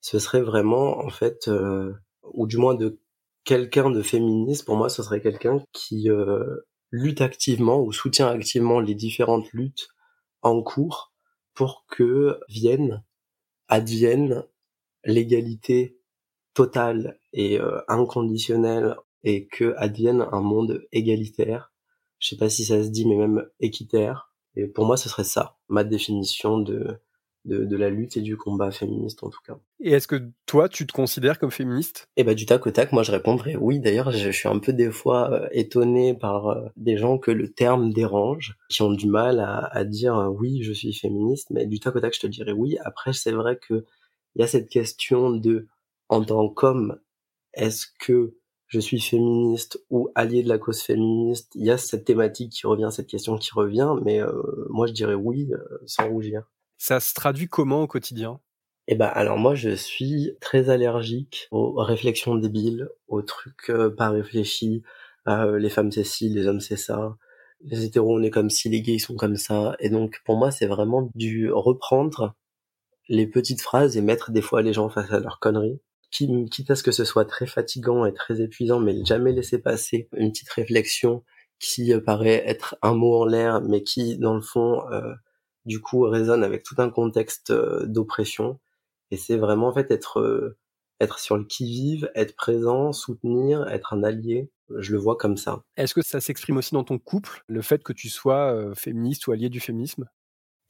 ce 0.00 0.18
serait 0.18 0.42
vraiment 0.42 0.98
en 0.98 1.08
fait, 1.08 1.48
euh, 1.48 1.94
ou 2.22 2.46
du 2.46 2.58
moins 2.58 2.74
de 2.74 2.98
quelqu'un 3.44 3.90
de 3.90 4.02
féministe, 4.02 4.64
pour 4.64 4.76
moi 4.76 4.88
ce 4.88 5.02
serait 5.02 5.20
quelqu'un 5.20 5.62
qui 5.72 6.10
euh, 6.10 6.66
lutte 6.90 7.20
activement 7.20 7.80
ou 7.80 7.92
soutient 7.92 8.28
activement 8.28 8.80
les 8.80 8.94
différentes 8.94 9.50
luttes 9.52 9.88
en 10.42 10.62
cours 10.62 11.12
pour 11.54 11.86
que 11.88 12.38
vienne, 12.48 13.02
advienne 13.68 14.44
l'égalité 15.04 15.98
totale 16.54 17.18
et 17.32 17.60
euh, 17.60 17.80
inconditionnelle 17.88 18.96
et 19.24 19.46
que 19.46 19.74
advienne 19.76 20.26
un 20.32 20.40
monde 20.40 20.86
égalitaire. 20.92 21.72
Je 22.18 22.28
sais 22.28 22.36
pas 22.36 22.48
si 22.48 22.64
ça 22.64 22.82
se 22.82 22.88
dit, 22.88 23.06
mais 23.06 23.16
même 23.16 23.48
équitaire. 23.60 24.32
Et 24.54 24.66
pour 24.66 24.86
moi, 24.86 24.96
ce 24.96 25.08
serait 25.08 25.24
ça, 25.24 25.58
ma 25.68 25.84
définition 25.84 26.58
de 26.58 26.98
de, 27.46 27.76
la 27.76 27.90
lutte 27.90 28.16
et 28.16 28.20
du 28.20 28.36
combat 28.36 28.70
féministe 28.70 29.22
en 29.22 29.30
tout 29.30 29.40
cas. 29.46 29.58
Et 29.80 29.92
est-ce 29.92 30.08
que 30.08 30.30
toi, 30.46 30.68
tu 30.68 30.86
te 30.86 30.92
considères 30.92 31.38
comme 31.38 31.50
féministe? 31.50 32.08
Eh 32.16 32.24
ben 32.24 32.34
du 32.34 32.46
tac 32.46 32.66
au 32.66 32.70
tac, 32.70 32.92
moi 32.92 33.02
je 33.02 33.12
répondrais 33.12 33.56
oui. 33.56 33.78
D'ailleurs, 33.78 34.10
je, 34.10 34.30
suis 34.30 34.48
un 34.48 34.58
peu 34.58 34.72
des 34.72 34.90
fois 34.90 35.32
euh, 35.32 35.48
étonné 35.52 36.14
par 36.14 36.48
euh, 36.48 36.68
des 36.76 36.96
gens 36.96 37.18
que 37.18 37.30
le 37.30 37.52
terme 37.52 37.92
dérange, 37.92 38.56
qui 38.68 38.82
ont 38.82 38.92
du 38.92 39.06
mal 39.06 39.40
à, 39.40 39.84
dire 39.84 40.16
euh, 40.16 40.28
oui, 40.28 40.62
je 40.62 40.72
suis 40.72 40.92
féministe, 40.92 41.48
mais 41.50 41.66
du 41.66 41.78
tac 41.80 41.94
au 41.94 42.00
tac, 42.00 42.14
je 42.14 42.20
te 42.20 42.26
dirais 42.26 42.52
oui. 42.52 42.76
Après, 42.84 43.12
c'est 43.12 43.32
vrai 43.32 43.58
que 43.58 43.84
il 44.34 44.40
y 44.40 44.44
a 44.44 44.48
cette 44.48 44.68
question 44.68 45.30
de 45.30 45.66
en 46.08 46.24
tant 46.24 46.48
qu'homme, 46.48 46.98
est-ce 47.54 47.86
que 48.00 48.34
je 48.66 48.80
suis 48.80 49.00
féministe 49.00 49.80
ou 49.90 50.08
allié 50.14 50.42
de 50.42 50.48
la 50.48 50.58
cause 50.58 50.82
féministe? 50.82 51.52
Il 51.54 51.64
y 51.64 51.70
a 51.70 51.78
cette 51.78 52.04
thématique 52.04 52.52
qui 52.52 52.66
revient, 52.66 52.88
cette 52.90 53.06
question 53.06 53.38
qui 53.38 53.50
revient, 53.54 53.94
mais 54.04 54.20
moi 54.68 54.86
je 54.86 54.92
dirais 54.92 55.14
oui 55.14 55.50
sans 55.86 56.08
rougir. 56.08 56.42
Ça 56.78 57.00
se 57.00 57.14
traduit 57.14 57.48
comment 57.48 57.82
au 57.82 57.86
quotidien? 57.86 58.40
Eh 58.88 58.94
ben 58.94 59.06
alors 59.06 59.36
moi 59.36 59.54
je 59.54 59.70
suis 59.74 60.36
très 60.40 60.70
allergique 60.70 61.48
aux 61.50 61.74
réflexions 61.82 62.36
débiles, 62.36 62.88
aux 63.08 63.22
trucs 63.22 63.70
euh, 63.70 63.90
pas 63.90 64.10
réfléchis, 64.10 64.82
euh, 65.26 65.58
les 65.58 65.70
femmes 65.70 65.90
c'est 65.90 66.04
ci, 66.04 66.28
les 66.28 66.46
hommes 66.46 66.60
c'est 66.60 66.76
ça, 66.76 67.16
les 67.62 67.84
hétéros 67.84 68.16
on 68.16 68.22
est 68.22 68.30
comme 68.30 68.50
ci, 68.50 68.68
les 68.68 68.82
gays 68.82 68.94
ils 68.94 69.00
sont 69.00 69.16
comme 69.16 69.36
ça, 69.36 69.74
et 69.80 69.90
donc 69.90 70.20
pour 70.24 70.36
moi 70.36 70.52
c'est 70.52 70.66
vraiment 70.66 71.10
du 71.16 71.50
reprendre 71.50 72.36
les 73.08 73.26
petites 73.26 73.60
phrases 73.60 73.96
et 73.96 74.02
mettre 74.02 74.30
des 74.30 74.42
fois 74.42 74.62
les 74.62 74.72
gens 74.72 74.88
face 74.88 75.10
à 75.10 75.18
leurs 75.18 75.40
conneries, 75.40 75.80
quitte 76.10 76.70
à 76.70 76.76
ce 76.76 76.84
que 76.84 76.92
ce 76.92 77.04
soit 77.04 77.24
très 77.24 77.46
fatigant 77.46 78.06
et 78.06 78.14
très 78.14 78.40
épuisant, 78.40 78.78
mais 78.78 79.04
jamais 79.04 79.32
laisser 79.32 79.58
passer 79.58 80.08
une 80.12 80.30
petite 80.30 80.50
réflexion 80.50 81.24
qui 81.58 81.92
euh, 81.92 82.00
paraît 82.00 82.44
être 82.46 82.76
un 82.82 82.94
mot 82.94 83.22
en 83.22 83.24
l'air, 83.24 83.62
mais 83.62 83.82
qui 83.82 84.16
dans 84.18 84.34
le 84.34 84.42
fond 84.42 84.82
du 85.66 85.80
coup 85.80 86.00
résonne 86.02 86.42
avec 86.42 86.62
tout 86.62 86.76
un 86.78 86.88
contexte 86.88 87.50
euh, 87.50 87.84
d'oppression 87.86 88.58
et 89.10 89.16
c'est 89.16 89.36
vraiment 89.36 89.68
en 89.68 89.74
fait 89.74 89.90
être 89.90 90.20
euh, 90.20 90.56
être 91.00 91.18
sur 91.18 91.36
le 91.36 91.44
qui-vive, 91.44 92.10
être 92.14 92.34
présent, 92.36 92.92
soutenir, 92.92 93.68
être 93.68 93.92
un 93.92 94.02
allié. 94.02 94.50
Je 94.78 94.92
le 94.92 94.98
vois 94.98 95.16
comme 95.16 95.36
ça. 95.36 95.62
Est-ce 95.76 95.94
que 95.94 96.02
ça 96.02 96.20
s'exprime 96.20 96.56
aussi 96.56 96.74
dans 96.74 96.84
ton 96.84 96.98
couple, 96.98 97.44
le 97.46 97.60
fait 97.60 97.82
que 97.84 97.92
tu 97.92 98.08
sois 98.08 98.52
euh, 98.52 98.74
féministe 98.74 99.26
ou 99.26 99.32
allié 99.32 99.48
du 99.48 99.60
féminisme? 99.60 100.06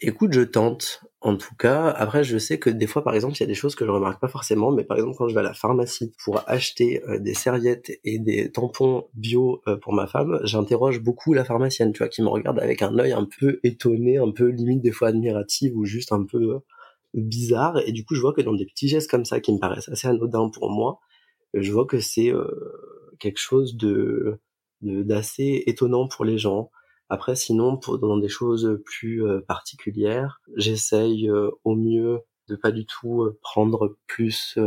Écoute, 0.00 0.34
je 0.34 0.42
tente. 0.42 1.00
En 1.22 1.36
tout 1.36 1.54
cas, 1.58 1.88
après, 1.88 2.22
je 2.22 2.36
sais 2.36 2.58
que 2.58 2.68
des 2.68 2.86
fois, 2.86 3.02
par 3.02 3.14
exemple, 3.14 3.34
il 3.36 3.40
y 3.40 3.42
a 3.44 3.46
des 3.46 3.54
choses 3.54 3.74
que 3.74 3.86
je 3.86 3.90
remarque 3.90 4.20
pas 4.20 4.28
forcément, 4.28 4.70
mais 4.70 4.84
par 4.84 4.98
exemple, 4.98 5.16
quand 5.16 5.26
je 5.28 5.34
vais 5.34 5.40
à 5.40 5.42
la 5.42 5.54
pharmacie 5.54 6.12
pour 6.22 6.42
acheter 6.46 7.02
euh, 7.08 7.18
des 7.18 7.32
serviettes 7.32 7.90
et 8.04 8.18
des 8.18 8.52
tampons 8.52 9.08
bio 9.14 9.62
euh, 9.66 9.76
pour 9.78 9.94
ma 9.94 10.06
femme, 10.06 10.38
j'interroge 10.44 11.00
beaucoup 11.00 11.32
la 11.32 11.44
pharmacienne, 11.44 11.92
tu 11.92 11.98
vois, 11.98 12.08
qui 12.08 12.22
me 12.22 12.28
regarde 12.28 12.58
avec 12.60 12.82
un 12.82 12.98
œil 12.98 13.12
un 13.12 13.26
peu 13.40 13.58
étonné, 13.64 14.18
un 14.18 14.30
peu 14.30 14.48
limite 14.48 14.82
des 14.82 14.92
fois 14.92 15.08
admiratif 15.08 15.72
ou 15.74 15.86
juste 15.86 16.12
un 16.12 16.24
peu 16.24 16.38
euh, 16.42 16.58
bizarre. 17.14 17.80
Et 17.86 17.92
du 17.92 18.04
coup, 18.04 18.14
je 18.14 18.20
vois 18.20 18.34
que 18.34 18.42
dans 18.42 18.54
des 18.54 18.66
petits 18.66 18.88
gestes 18.88 19.10
comme 19.10 19.24
ça 19.24 19.40
qui 19.40 19.52
me 19.52 19.58
paraissent 19.58 19.88
assez 19.88 20.08
anodins 20.08 20.50
pour 20.50 20.70
moi, 20.70 21.00
je 21.54 21.72
vois 21.72 21.86
que 21.86 22.00
c'est 22.00 22.32
quelque 23.18 23.38
chose 23.40 23.76
de 23.76 24.40
d'assez 24.82 25.62
étonnant 25.66 26.06
pour 26.06 26.24
les 26.26 26.38
gens 26.38 26.70
Après, 27.08 27.36
sinon, 27.36 27.76
pour, 27.76 27.98
dans 27.98 28.16
des 28.18 28.28
choses 28.28 28.80
plus 28.84 29.22
particulières, 29.46 30.40
j'essaye 30.56 31.30
au 31.64 31.76
mieux 31.76 32.20
de 32.48 32.56
pas 32.56 32.72
du 32.72 32.86
tout 32.86 33.28
prendre 33.42 33.96
plus 34.06 34.58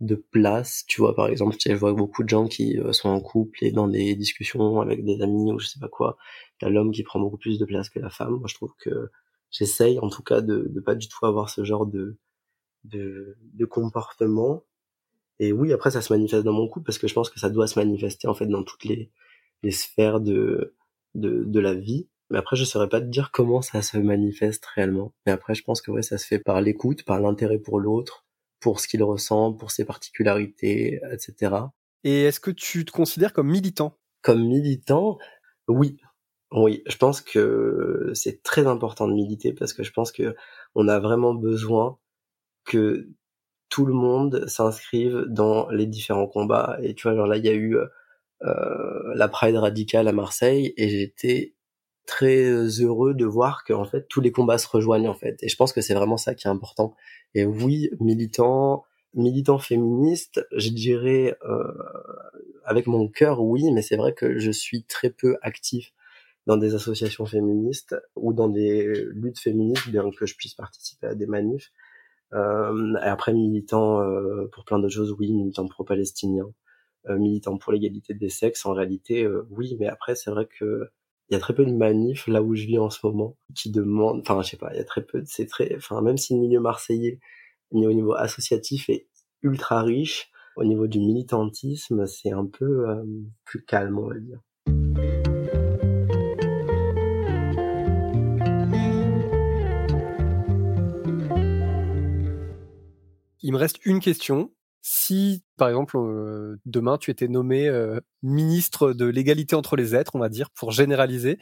de 0.00 0.14
place. 0.16 0.84
Tu 0.88 1.00
vois, 1.00 1.14
par 1.14 1.28
exemple, 1.28 1.56
je 1.64 1.72
vois 1.74 1.92
beaucoup 1.92 2.24
de 2.24 2.28
gens 2.28 2.48
qui 2.48 2.78
sont 2.90 3.08
en 3.08 3.20
couple 3.20 3.64
et 3.64 3.70
dans 3.70 3.88
des 3.88 4.16
discussions 4.16 4.80
avec 4.80 5.04
des 5.04 5.22
amis 5.22 5.52
ou 5.52 5.58
je 5.58 5.68
sais 5.68 5.78
pas 5.80 5.88
quoi, 5.88 6.16
a 6.60 6.68
l'homme 6.68 6.92
qui 6.92 7.02
prend 7.02 7.20
beaucoup 7.20 7.38
plus 7.38 7.58
de 7.58 7.64
place 7.64 7.88
que 7.88 7.98
la 8.00 8.10
femme. 8.10 8.36
Moi, 8.36 8.48
je 8.48 8.54
trouve 8.54 8.74
que 8.78 9.10
j'essaye, 9.50 9.98
en 10.00 10.08
tout 10.08 10.22
cas, 10.22 10.40
de, 10.40 10.66
de 10.68 10.80
pas 10.80 10.94
du 10.94 11.08
tout 11.08 11.24
avoir 11.26 11.48
ce 11.50 11.64
genre 11.64 11.86
de, 11.86 12.16
de, 12.84 13.36
de 13.54 13.64
comportement. 13.64 14.64
Et 15.38 15.52
oui, 15.52 15.72
après, 15.72 15.90
ça 15.90 16.02
se 16.02 16.12
manifeste 16.12 16.44
dans 16.44 16.52
mon 16.52 16.68
couple 16.68 16.86
parce 16.86 16.98
que 16.98 17.08
je 17.08 17.14
pense 17.14 17.30
que 17.30 17.40
ça 17.40 17.50
doit 17.50 17.66
se 17.66 17.78
manifester, 17.78 18.28
en 18.28 18.34
fait, 18.34 18.46
dans 18.46 18.62
toutes 18.62 18.84
les, 18.84 19.10
les 19.62 19.70
sphères 19.70 20.20
de, 20.20 20.74
de, 21.14 21.44
de 21.44 21.60
la 21.60 21.74
vie. 21.74 22.08
Mais 22.30 22.38
après, 22.38 22.56
je 22.56 22.64
saurais 22.64 22.88
pas 22.88 23.00
te 23.00 23.06
dire 23.06 23.30
comment 23.30 23.60
ça 23.62 23.82
se 23.82 23.98
manifeste 23.98 24.64
réellement. 24.66 25.12
Mais 25.26 25.32
après, 25.32 25.54
je 25.54 25.62
pense 25.62 25.82
que 25.82 25.90
ouais, 25.90 26.02
ça 26.02 26.18
se 26.18 26.26
fait 26.26 26.38
par 26.38 26.60
l'écoute, 26.60 27.04
par 27.04 27.20
l'intérêt 27.20 27.58
pour 27.58 27.78
l'autre, 27.78 28.24
pour 28.60 28.80
ce 28.80 28.88
qu'il 28.88 29.02
ressent, 29.02 29.52
pour 29.52 29.70
ses 29.70 29.84
particularités, 29.84 31.00
etc. 31.10 31.56
Et 32.04 32.22
est-ce 32.24 32.40
que 32.40 32.50
tu 32.50 32.84
te 32.84 32.92
considères 32.92 33.32
comme 33.32 33.48
militant? 33.48 33.98
Comme 34.22 34.44
militant, 34.46 35.18
oui. 35.68 35.98
Oui, 36.52 36.82
je 36.86 36.96
pense 36.96 37.20
que 37.22 38.10
c'est 38.14 38.42
très 38.42 38.66
important 38.66 39.08
de 39.08 39.14
militer 39.14 39.54
parce 39.54 39.72
que 39.72 39.82
je 39.82 39.92
pense 39.92 40.12
que 40.12 40.34
on 40.74 40.86
a 40.88 41.00
vraiment 41.00 41.34
besoin 41.34 41.98
que 42.64 43.08
tout 43.68 43.86
le 43.86 43.94
monde 43.94 44.46
s'inscrive 44.48 45.24
dans 45.28 45.68
les 45.70 45.86
différents 45.86 46.26
combats. 46.26 46.78
Et 46.82 46.94
tu 46.94 47.04
vois, 47.04 47.16
genre 47.16 47.26
là, 47.26 47.38
il 47.38 47.44
y 47.46 47.48
a 47.48 47.54
eu 47.54 47.76
euh, 47.76 47.86
la 48.42 49.28
Pride 49.28 49.56
radicale 49.56 50.08
à 50.08 50.12
Marseille 50.12 50.74
et 50.76 50.88
j'étais 50.88 51.54
très 52.06 52.50
heureux 52.80 53.14
de 53.14 53.24
voir 53.24 53.64
que 53.64 53.72
en 53.72 53.84
fait 53.84 54.08
tous 54.08 54.20
les 54.20 54.32
combats 54.32 54.58
se 54.58 54.68
rejoignent 54.68 55.08
en 55.08 55.14
fait. 55.14 55.42
Et 55.42 55.48
je 55.48 55.56
pense 55.56 55.72
que 55.72 55.80
c'est 55.80 55.94
vraiment 55.94 56.16
ça 56.16 56.34
qui 56.34 56.46
est 56.46 56.50
important. 56.50 56.94
Et 57.34 57.44
oui 57.44 57.90
militant 58.00 58.84
militant 59.14 59.58
féministe 59.58 60.44
je 60.56 60.70
dirais 60.70 61.36
euh, 61.44 61.72
avec 62.64 62.86
mon 62.86 63.08
cœur 63.08 63.40
oui 63.42 63.70
mais 63.72 63.82
c'est 63.82 63.96
vrai 63.96 64.14
que 64.14 64.38
je 64.38 64.50
suis 64.50 64.84
très 64.84 65.10
peu 65.10 65.36
actif 65.42 65.92
dans 66.46 66.56
des 66.56 66.74
associations 66.74 67.26
féministes 67.26 67.96
ou 68.16 68.32
dans 68.32 68.48
des 68.48 68.86
luttes 69.12 69.38
féministes 69.38 69.88
bien 69.90 70.10
que 70.10 70.26
je 70.26 70.34
puisse 70.36 70.54
participer 70.54 71.06
à 71.08 71.14
des 71.14 71.26
manifs. 71.26 71.70
Euh, 72.34 72.96
et 72.96 73.08
après 73.08 73.34
militant 73.34 74.00
euh, 74.00 74.48
pour 74.52 74.64
plein 74.64 74.78
d'autres 74.78 74.94
choses 74.94 75.14
oui 75.18 75.32
militant 75.32 75.66
pro-palestinien. 75.68 76.46
euh, 76.46 76.71
militant 77.08 77.58
pour 77.58 77.72
l'égalité 77.72 78.14
des 78.14 78.28
sexes, 78.28 78.66
en 78.66 78.72
réalité, 78.72 79.24
euh, 79.24 79.46
oui, 79.50 79.76
mais 79.78 79.86
après, 79.86 80.14
c'est 80.14 80.30
vrai 80.30 80.46
que 80.46 80.88
il 81.30 81.34
y 81.34 81.36
a 81.36 81.40
très 81.40 81.54
peu 81.54 81.64
de 81.64 81.72
manifs 81.72 82.26
là 82.26 82.42
où 82.42 82.54
je 82.54 82.66
vis 82.66 82.78
en 82.78 82.90
ce 82.90 82.98
moment 83.06 83.36
qui 83.54 83.70
demandent, 83.70 84.20
enfin, 84.20 84.42
je 84.42 84.50
sais 84.50 84.56
pas, 84.56 84.70
il 84.74 84.76
y 84.76 84.80
a 84.80 84.84
très 84.84 85.02
peu, 85.02 85.22
c'est 85.26 85.46
très, 85.46 85.74
enfin, 85.76 86.02
même 86.02 86.18
si 86.18 86.34
le 86.34 86.40
milieu 86.40 86.60
marseillais, 86.60 87.20
au 87.70 87.92
niveau 87.92 88.14
associatif, 88.14 88.90
est 88.90 89.06
ultra 89.42 89.82
riche, 89.82 90.30
au 90.56 90.64
niveau 90.64 90.86
du 90.86 91.00
militantisme, 91.00 92.06
c'est 92.06 92.32
un 92.32 92.46
peu 92.46 92.88
euh, 92.88 93.02
plus 93.44 93.64
calme, 93.64 93.98
on 93.98 94.08
va 94.08 94.18
dire. 94.18 94.40
Il 103.44 103.52
me 103.52 103.56
reste 103.56 103.84
une 103.84 104.00
question 104.00 104.52
si, 104.82 105.42
par 105.62 105.68
exemple, 105.68 105.96
euh, 105.96 106.56
demain 106.66 106.98
tu 106.98 107.12
étais 107.12 107.28
nommé 107.28 107.68
euh, 107.68 108.00
ministre 108.24 108.92
de 108.92 109.06
l'égalité 109.06 109.54
entre 109.54 109.76
les 109.76 109.94
êtres, 109.94 110.16
on 110.16 110.18
va 110.18 110.28
dire, 110.28 110.50
pour 110.50 110.72
généraliser, 110.72 111.38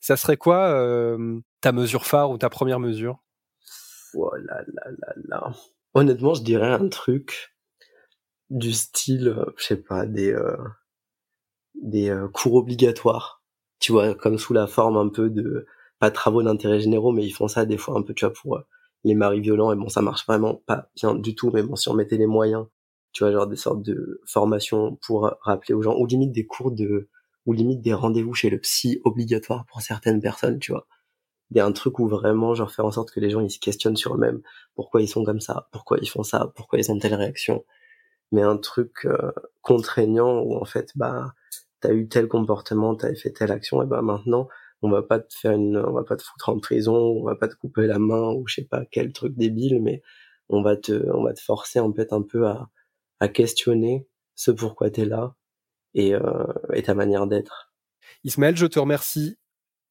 ça 0.00 0.16
serait 0.16 0.38
quoi 0.38 0.68
euh, 0.68 1.38
ta 1.60 1.72
mesure 1.72 2.06
phare 2.06 2.30
ou 2.30 2.38
ta 2.38 2.48
première 2.48 2.80
mesure? 2.80 3.22
Oh 4.14 4.30
là 4.36 4.62
là 4.72 4.90
là. 5.28 5.52
Honnêtement, 5.92 6.32
je 6.32 6.42
dirais 6.44 6.72
un 6.72 6.88
truc 6.88 7.54
du 8.48 8.72
style, 8.72 9.36
je 9.58 9.62
sais 9.62 9.76
pas, 9.76 10.06
des 10.06 10.34
des 11.74 12.18
cours 12.32 12.54
obligatoires. 12.54 13.42
Tu 13.80 13.92
vois, 13.92 14.14
comme 14.14 14.38
sous 14.38 14.54
la 14.54 14.66
forme 14.66 14.96
un 14.96 15.10
peu 15.10 15.28
de 15.28 15.66
pas 15.98 16.10
travaux 16.10 16.42
d'intérêt 16.42 16.80
généraux, 16.80 17.12
mais 17.12 17.26
ils 17.26 17.32
font 17.32 17.48
ça 17.48 17.66
des 17.66 17.76
fois 17.76 17.98
un 17.98 18.02
peu, 18.02 18.14
tu 18.14 18.24
vois, 18.24 18.32
pour 18.32 18.62
les 19.04 19.14
maris 19.14 19.42
violents. 19.42 19.74
Et 19.74 19.76
bon, 19.76 19.90
ça 19.90 20.00
marche 20.00 20.26
vraiment 20.26 20.54
pas 20.54 20.88
bien 20.96 21.14
du 21.14 21.34
tout, 21.34 21.50
mais 21.52 21.62
bon, 21.62 21.76
si 21.76 21.90
on 21.90 21.94
mettait 21.94 22.16
les 22.16 22.26
moyens 22.26 22.64
tu 23.12 23.24
vois, 23.24 23.32
genre 23.32 23.46
des 23.46 23.56
sortes 23.56 23.82
de 23.82 24.20
formations 24.26 24.96
pour 25.06 25.30
rappeler 25.42 25.74
aux 25.74 25.82
gens, 25.82 25.96
ou 25.96 26.06
limite 26.06 26.32
des 26.32 26.46
cours 26.46 26.72
de, 26.72 27.08
ou 27.46 27.52
limite 27.52 27.80
des 27.80 27.94
rendez-vous 27.94 28.34
chez 28.34 28.50
le 28.50 28.58
psy 28.58 29.00
obligatoires 29.04 29.64
pour 29.66 29.80
certaines 29.80 30.20
personnes, 30.20 30.58
tu 30.58 30.72
vois. 30.72 30.86
Il 31.50 31.56
y 31.56 31.60
a 31.60 31.66
un 31.66 31.72
truc 31.72 31.98
où 31.98 32.06
vraiment, 32.08 32.54
genre, 32.54 32.70
faire 32.70 32.84
en 32.84 32.90
sorte 32.90 33.10
que 33.10 33.20
les 33.20 33.30
gens, 33.30 33.40
ils 33.40 33.50
se 33.50 33.58
questionnent 33.58 33.96
sur 33.96 34.14
eux-mêmes. 34.14 34.42
Pourquoi 34.74 35.00
ils 35.00 35.08
sont 35.08 35.24
comme 35.24 35.40
ça? 35.40 35.68
Pourquoi 35.72 35.98
ils 36.02 36.08
font 36.08 36.22
ça? 36.22 36.52
Pourquoi 36.56 36.78
ils 36.78 36.92
ont 36.92 36.98
telle 36.98 37.14
réaction? 37.14 37.64
Mais 38.32 38.42
un 38.42 38.58
truc 38.58 39.06
euh, 39.06 39.32
contraignant 39.62 40.40
où, 40.42 40.56
en 40.56 40.66
fait, 40.66 40.92
bah, 40.96 41.32
t'as 41.80 41.92
eu 41.92 42.08
tel 42.08 42.28
comportement, 42.28 42.94
t'as 42.96 43.14
fait 43.14 43.32
telle 43.32 43.52
action, 43.52 43.82
et 43.82 43.86
bah, 43.86 44.02
maintenant, 44.02 44.48
on 44.82 44.90
va 44.90 45.02
pas 45.02 45.20
te 45.20 45.34
faire 45.34 45.52
une, 45.52 45.78
on 45.78 45.92
va 45.92 46.04
pas 46.04 46.16
te 46.16 46.22
foutre 46.22 46.50
en 46.50 46.58
prison, 46.60 46.94
on 46.94 47.24
va 47.24 47.36
pas 47.36 47.48
te 47.48 47.54
couper 47.56 47.86
la 47.86 47.98
main, 47.98 48.32
ou 48.34 48.46
je 48.46 48.56
sais 48.56 48.64
pas 48.64 48.84
quel 48.90 49.12
truc 49.12 49.34
débile, 49.36 49.82
mais 49.82 50.02
on 50.50 50.62
va 50.62 50.76
te, 50.76 51.10
on 51.14 51.24
va 51.24 51.32
te 51.32 51.40
forcer, 51.40 51.80
en 51.80 51.92
fait, 51.94 52.12
un 52.12 52.22
peu 52.22 52.46
à, 52.46 52.68
à 53.20 53.28
questionner 53.28 54.06
ce 54.34 54.50
pourquoi 54.50 54.90
tu 54.90 55.02
es 55.02 55.04
là 55.04 55.34
et, 55.94 56.14
euh, 56.14 56.44
et 56.72 56.82
ta 56.82 56.94
manière 56.94 57.26
d'être. 57.26 57.72
Ismaël, 58.24 58.56
je 58.56 58.66
te 58.66 58.78
remercie 58.78 59.36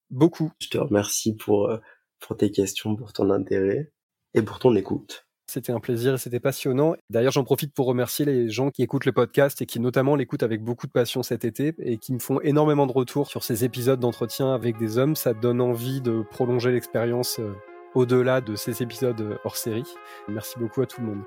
beaucoup. 0.09 0.51
Je 0.59 0.69
te 0.69 0.77
remercie 0.77 1.35
pour, 1.35 1.69
euh, 1.69 1.77
pour 2.19 2.37
tes 2.37 2.51
questions, 2.51 2.95
pour 2.95 3.13
ton 3.13 3.29
intérêt 3.29 3.91
et 4.33 4.41
pour 4.41 4.59
ton 4.59 4.75
écoute. 4.75 5.25
C'était 5.49 5.71
un 5.71 5.79
plaisir 5.79 6.13
et 6.13 6.17
c'était 6.17 6.41
passionnant. 6.41 6.95
D'ailleurs, 7.09 7.31
j'en 7.31 7.45
profite 7.45 7.73
pour 7.73 7.85
remercier 7.85 8.25
les 8.25 8.49
gens 8.49 8.69
qui 8.69 8.83
écoutent 8.83 9.05
le 9.05 9.13
podcast 9.13 9.61
et 9.61 9.65
qui 9.65 9.79
notamment 9.79 10.17
l'écoutent 10.17 10.43
avec 10.43 10.61
beaucoup 10.61 10.87
de 10.87 10.91
passion 10.91 11.23
cet 11.23 11.45
été 11.45 11.73
et 11.79 11.97
qui 11.97 12.11
me 12.11 12.19
font 12.19 12.41
énormément 12.41 12.85
de 12.85 12.91
retours 12.91 13.29
sur 13.29 13.43
ces 13.43 13.63
épisodes 13.63 13.99
d'entretien 13.99 14.53
avec 14.53 14.77
des 14.77 14.97
hommes. 14.97 15.15
Ça 15.15 15.33
donne 15.33 15.61
envie 15.61 16.01
de 16.01 16.21
prolonger 16.21 16.71
l'expérience 16.71 17.39
euh, 17.39 17.53
au-delà 17.95 18.41
de 18.41 18.55
ces 18.55 18.83
épisodes 18.83 19.39
hors 19.45 19.55
série. 19.55 19.87
Merci 20.27 20.59
beaucoup 20.59 20.81
à 20.81 20.85
tout 20.85 20.99
le 20.99 21.07
monde. 21.07 21.23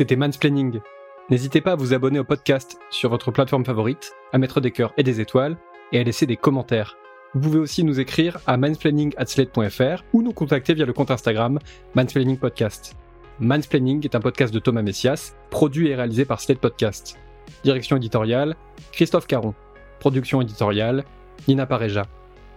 C'était 0.00 0.16
Mansplaining. 0.16 0.80
N'hésitez 1.28 1.60
pas 1.60 1.72
à 1.72 1.76
vous 1.76 1.92
abonner 1.92 2.18
au 2.18 2.24
podcast 2.24 2.78
sur 2.88 3.10
votre 3.10 3.30
plateforme 3.30 3.66
favorite, 3.66 4.14
à 4.32 4.38
mettre 4.38 4.62
des 4.62 4.70
cœurs 4.70 4.94
et 4.96 5.02
des 5.02 5.20
étoiles, 5.20 5.58
et 5.92 6.00
à 6.00 6.02
laisser 6.02 6.24
des 6.24 6.38
commentaires. 6.38 6.96
Vous 7.34 7.40
pouvez 7.42 7.58
aussi 7.58 7.84
nous 7.84 8.00
écrire 8.00 8.38
à 8.46 8.56
mansplaining.slate.fr 8.56 10.04
ou 10.14 10.22
nous 10.22 10.32
contacter 10.32 10.72
via 10.72 10.86
le 10.86 10.94
compte 10.94 11.10
Instagram 11.10 11.58
Mansplaining 11.94 12.38
Podcast. 12.38 12.96
Mansplaining 13.40 14.02
est 14.02 14.14
un 14.14 14.20
podcast 14.20 14.54
de 14.54 14.58
Thomas 14.58 14.80
Messias, 14.80 15.34
produit 15.50 15.88
et 15.88 15.94
réalisé 15.94 16.24
par 16.24 16.40
Slate 16.40 16.60
Podcast. 16.60 17.18
Direction 17.62 17.98
éditoriale, 17.98 18.56
Christophe 18.92 19.26
Caron. 19.26 19.52
Production 19.98 20.40
éditoriale, 20.40 21.04
Nina 21.46 21.66
Pareja. 21.66 22.06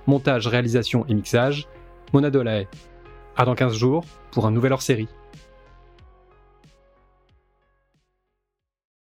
Montage, 0.07 0.47
réalisation 0.47 1.05
et 1.09 1.13
mixage, 1.13 1.67
Mona 2.13 2.29
Dolahaye. 2.29 2.69
À 3.35 3.43
dans 3.43 3.55
15 3.55 3.75
jours 3.75 4.05
pour 4.31 4.45
un 4.45 4.51
nouvel 4.51 4.71
hors-série. 4.71 5.09